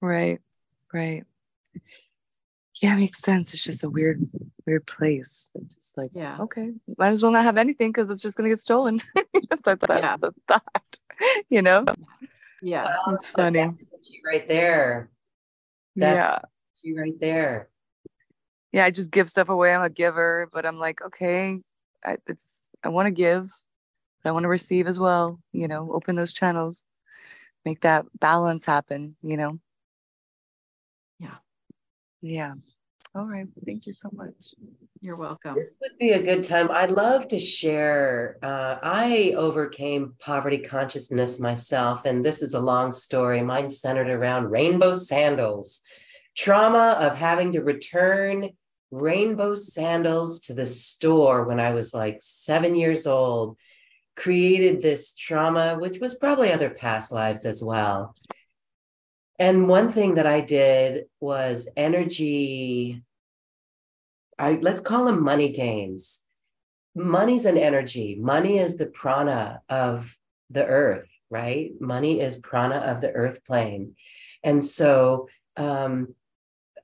[0.00, 0.40] Right.
[0.92, 1.24] Right.
[2.80, 3.54] Yeah, it makes sense.
[3.54, 4.22] It's just a weird,
[4.66, 5.50] weird place.
[5.54, 6.38] It's just like, Yeah.
[6.40, 9.00] okay, might as well not have anything because it's just gonna get stolen.
[9.50, 10.16] That's that's Yeah.
[10.16, 10.98] the thought.
[11.48, 11.84] You know?
[11.86, 11.94] Yeah.
[12.66, 13.60] Well, It's but funny.
[13.92, 15.10] that's right there.
[15.94, 16.38] That's yeah.
[16.82, 17.68] you right there.
[18.72, 19.72] Yeah, I just give stuff away.
[19.72, 21.60] I'm a giver, but I'm like, okay,
[22.04, 23.48] I, it's I want to give,
[24.22, 25.40] but I want to receive as well.
[25.52, 26.86] You know, open those channels,
[27.64, 29.16] make that balance happen.
[29.22, 29.60] You know.
[31.18, 31.36] Yeah.
[32.20, 32.54] Yeah.
[33.16, 33.46] All right.
[33.64, 34.54] Thank you so much.
[35.00, 35.54] You're welcome.
[35.54, 36.70] This would be a good time.
[36.70, 38.36] I'd love to share.
[38.42, 43.40] Uh, I overcame poverty consciousness myself, and this is a long story.
[43.40, 45.80] Mine centered around rainbow sandals,
[46.36, 48.50] trauma of having to return
[48.90, 53.56] rainbow sandals to the store when I was like seven years old.
[54.14, 58.14] Created this trauma, which was probably other past lives as well.
[59.38, 63.02] And one thing that I did was energy
[64.38, 66.24] I let's call them money games.
[66.94, 68.16] Money's an energy.
[68.20, 70.16] Money is the prana of
[70.50, 71.72] the earth, right?
[71.80, 73.96] Money is prana of the earth plane.
[74.42, 76.14] And so um,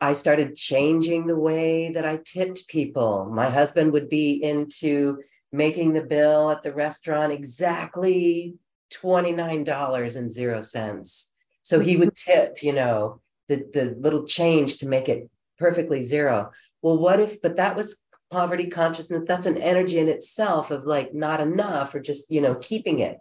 [0.00, 3.30] I started changing the way that I tipped people.
[3.32, 5.18] My husband would be into
[5.52, 8.54] making the bill at the restaurant exactly
[8.92, 11.26] $29.00.
[11.62, 16.50] So he would tip, you know, the, the little change to make it perfectly zero
[16.82, 21.14] well what if but that was poverty consciousness that's an energy in itself of like
[21.14, 23.18] not enough or just you know keeping it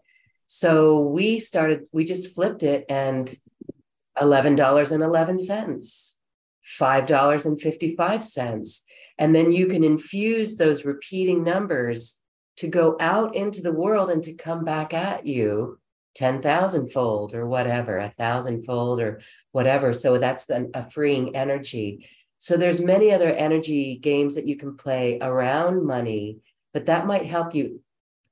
[0.47, 3.35] so we started we just flipped it and
[4.17, 6.17] $11.11
[6.79, 8.81] $5.55
[9.17, 12.21] and then you can infuse those repeating numbers
[12.57, 15.79] to go out into the world and to come back at you
[16.15, 19.21] 10,000 fold or whatever, a thousand fold or
[19.51, 19.93] whatever.
[19.93, 22.07] So that's an, a freeing energy.
[22.41, 26.39] So there's many other energy games that you can play around money,
[26.73, 27.83] but that might help you,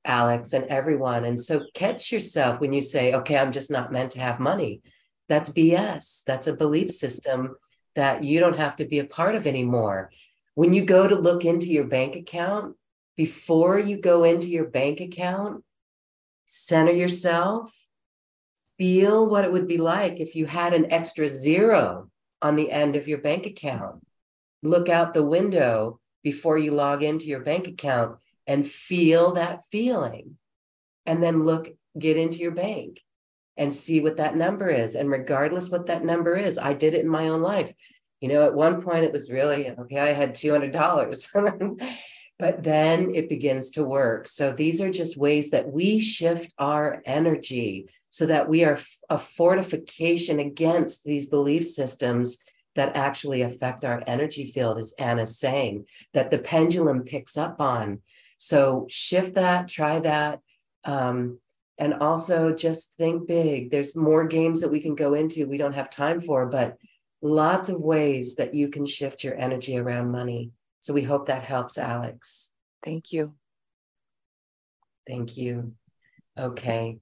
[0.04, 1.24] Alex, and everyone.
[1.24, 4.82] And so catch yourself when you say, okay, I'm just not meant to have money.
[5.28, 6.24] That's BS.
[6.26, 7.54] That's a belief system
[7.94, 10.10] that you don't have to be a part of anymore.
[10.56, 12.74] When you go to look into your bank account,
[13.16, 15.62] before you go into your bank account,
[16.46, 17.72] center yourself,
[18.76, 22.09] feel what it would be like if you had an extra zero
[22.42, 24.04] on the end of your bank account.
[24.62, 30.36] Look out the window before you log into your bank account and feel that feeling.
[31.06, 31.68] And then look,
[31.98, 33.00] get into your bank
[33.56, 34.94] and see what that number is.
[34.94, 37.72] And regardless what that number is, I did it in my own life.
[38.20, 41.96] You know, at one point it was really okay, I had $200.
[42.38, 44.26] but then it begins to work.
[44.26, 48.78] So these are just ways that we shift our energy so that we are
[49.08, 52.38] a fortification against these belief systems
[52.74, 58.00] that actually affect our energy field, as Anna's saying, that the pendulum picks up on.
[58.38, 60.40] So shift that, try that.
[60.84, 61.38] Um,
[61.78, 63.70] and also just think big.
[63.70, 66.76] There's more games that we can go into, we don't have time for, but
[67.22, 70.50] lots of ways that you can shift your energy around money.
[70.80, 72.50] So we hope that helps, Alex.
[72.84, 73.34] Thank you.
[75.06, 75.72] Thank you.
[76.38, 76.98] Okay.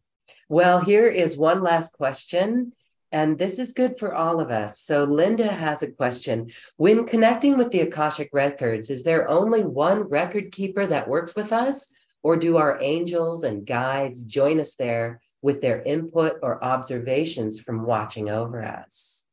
[0.49, 2.73] Well, here is one last question.
[3.11, 4.81] And this is good for all of us.
[4.81, 6.51] So, Linda has a question.
[6.77, 11.53] When connecting with the Akashic Records, is there only one record keeper that works with
[11.53, 11.89] us?
[12.23, 17.87] Or do our angels and guides join us there with their input or observations from
[17.87, 19.27] watching over us?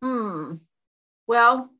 [0.00, 0.56] Hmm.
[1.26, 1.70] Well,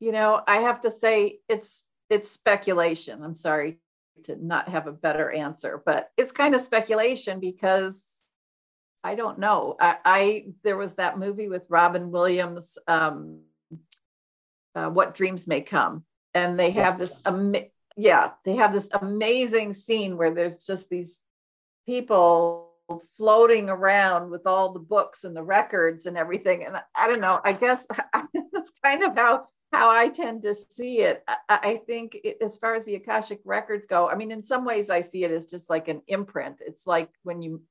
[0.00, 3.22] you know, I have to say it's it's speculation.
[3.22, 3.80] I'm sorry
[4.24, 8.02] to not have a better answer, but it's kind of speculation because
[9.04, 9.76] I don't know.
[9.80, 13.42] I, I there was that movie with Robin Williams, um,
[14.74, 17.66] uh, "What Dreams May Come," and they have this, ama-
[17.96, 21.22] yeah, they have this amazing scene where there's just these
[21.86, 22.72] people
[23.16, 26.64] floating around with all the books and the records and everything.
[26.64, 27.40] And I don't know.
[27.44, 27.86] I guess
[28.52, 31.22] that's kind of how how I tend to see it.
[31.28, 34.64] I, I think it, as far as the Akashic records go, I mean, in some
[34.64, 36.56] ways, I see it as just like an imprint.
[36.66, 37.62] It's like when you,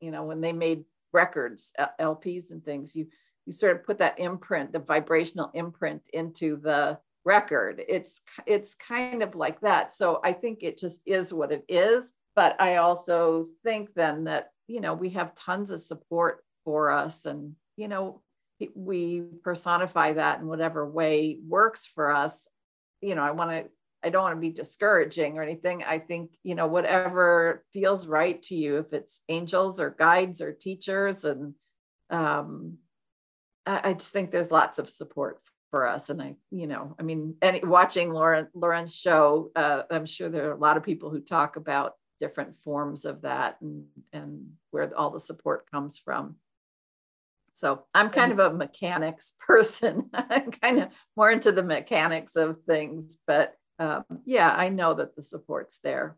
[0.00, 3.06] you know, when they made records, LPs and things, you
[3.44, 7.82] you sort of put that imprint, the vibrational imprint, into the record.
[7.86, 9.92] It's it's kind of like that.
[9.92, 12.12] So I think it just is what it is.
[12.34, 17.26] But I also think then that you know we have tons of support for us,
[17.26, 18.22] and you know
[18.74, 22.46] we personify that in whatever way works for us
[23.00, 23.64] you know i want to
[24.04, 25.82] i don't want to be discouraging or anything.
[25.84, 30.52] I think you know whatever feels right to you if it's angels or guides or
[30.52, 31.54] teachers and
[32.10, 32.78] um
[33.66, 35.40] i, I just think there's lots of support
[35.70, 36.10] for us.
[36.10, 40.50] And i you know i mean any watching lauren lauren's show uh, i'm sure there
[40.50, 44.96] are a lot of people who talk about different forms of that and and where
[44.96, 46.36] all the support comes from
[47.62, 50.10] so I'm kind of a mechanics person.
[50.12, 55.14] I'm kind of more into the mechanics of things, but um, yeah, I know that
[55.14, 56.16] the support's there.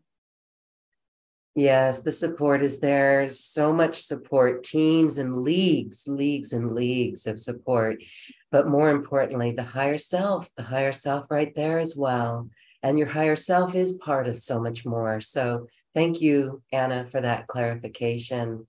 [1.53, 3.29] Yes, the support is there.
[3.29, 8.03] So much support, teams and leagues, leagues and leagues of support.
[8.51, 12.49] But more importantly, the higher self, the higher self right there as well.
[12.81, 15.21] And your higher self is part of so much more.
[15.21, 18.65] So thank you, Anna, for that clarification.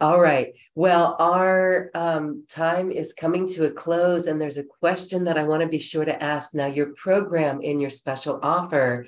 [0.00, 0.54] All right.
[0.74, 5.44] Well, our um, time is coming to a close, and there's a question that I
[5.44, 6.54] want to be sure to ask.
[6.54, 9.06] Now, your program in your special offer,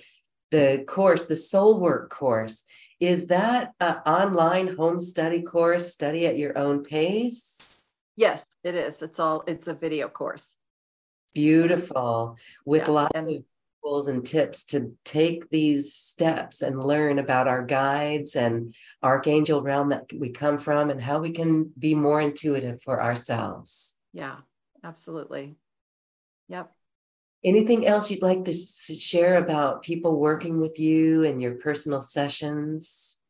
[0.50, 2.64] the course, the Soul Work course,
[3.00, 7.76] is that an online home study course, study at your own pace?
[8.16, 9.02] Yes, it is.
[9.02, 10.54] It's all, it's a video course.
[11.34, 12.36] Beautiful.
[12.64, 13.44] With Yeah, lots and- of
[13.84, 19.90] tools and tips to take these steps and learn about our guides and archangel realm
[19.90, 24.00] that we come from and how we can be more intuitive for ourselves.
[24.12, 24.36] Yeah,
[24.82, 25.56] absolutely.
[26.48, 26.72] Yep.
[27.44, 33.20] Anything else you'd like to share about people working with you and your personal sessions?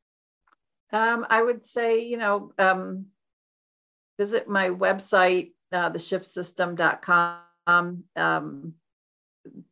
[0.93, 3.07] Um, I would say, you know, um,
[4.19, 8.05] visit my website, uh, theshiftsystem.com.
[8.17, 8.75] Um,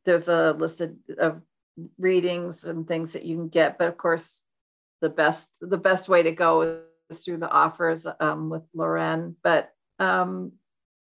[0.05, 1.41] there's a list of, of
[1.99, 4.43] readings and things that you can get, but of course,
[5.05, 9.37] the best the best way to go is through the offers um, with Lauren.
[9.43, 10.53] But um,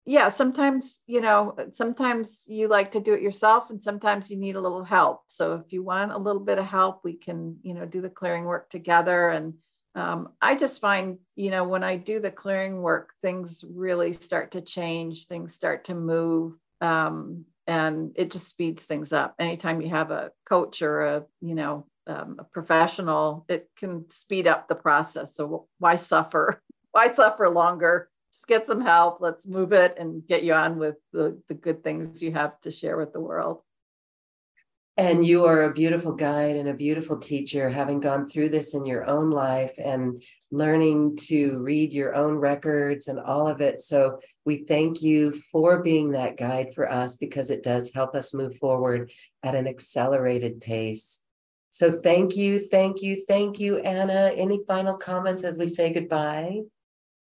[0.08, 4.56] yeah, sometimes you know, sometimes you like to do it yourself, and sometimes you need
[4.56, 5.22] a little help.
[5.28, 8.10] So if you want a little bit of help, we can you know do the
[8.10, 9.30] clearing work together.
[9.30, 9.54] And
[9.94, 14.54] um, I just find you know when I do the clearing work, things really start
[14.54, 15.28] to change.
[15.28, 16.56] Things start to move.
[16.82, 19.36] Um, and it just speeds things up.
[19.38, 24.48] Anytime you have a coach or a, you know, um, a professional, it can speed
[24.48, 25.36] up the process.
[25.36, 26.62] So why suffer?
[26.94, 28.10] Why suffer longer?
[28.34, 29.22] Just get some help.
[29.22, 32.72] Let's move it and get you on with the, the good things you have to
[32.72, 33.62] share with the world.
[34.98, 38.86] And you are a beautiful guide and a beautiful teacher, having gone through this in
[38.86, 40.22] your own life and
[40.52, 43.80] learning to read your own records and all of it.
[43.80, 48.34] So we thank you for being that guide for us because it does help us
[48.34, 49.12] move forward
[49.44, 51.24] at an accelerated pace.
[51.72, 54.32] So thank you, thank you, thank you, Anna.
[54.36, 56.60] Any final comments as we say goodbye?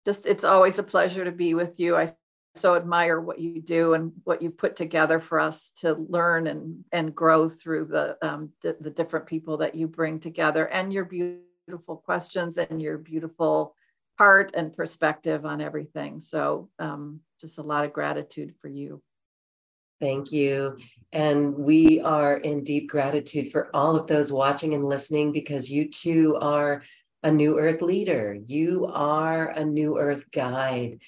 [0.05, 1.97] Just it's always a pleasure to be with you.
[1.97, 2.07] I
[2.55, 6.83] so admire what you do and what you've put together for us to learn and
[6.91, 11.05] and grow through the um, the, the different people that you bring together and your
[11.05, 13.75] beautiful questions and your beautiful
[14.17, 16.21] heart and perspective on everything.
[16.21, 19.01] So um, just a lot of gratitude for you.
[19.99, 20.77] Thank you.
[21.11, 25.89] And we are in deep gratitude for all of those watching and listening because you
[25.89, 26.83] too are
[27.23, 28.37] a New Earth leader.
[28.45, 31.01] You are a New Earth guide.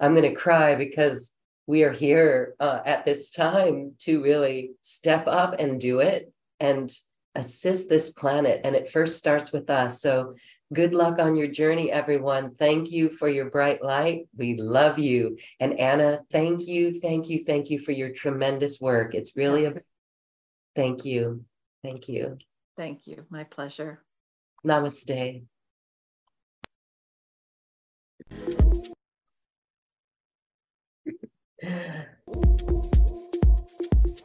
[0.00, 1.32] I'm going to cry because
[1.66, 6.90] we are here uh, at this time to really step up and do it and
[7.34, 8.62] assist this planet.
[8.64, 10.00] And it first starts with us.
[10.00, 10.34] So
[10.72, 12.54] Good luck on your journey, everyone.
[12.56, 14.28] Thank you for your bright light.
[14.36, 15.38] We love you.
[15.60, 19.14] And Anna, thank you, thank you, thank you for your tremendous work.
[19.14, 19.74] It's really a
[20.76, 21.46] thank you.
[21.82, 22.36] Thank you.
[22.76, 23.24] Thank you.
[23.30, 24.02] My pleasure.
[24.66, 25.44] Namaste.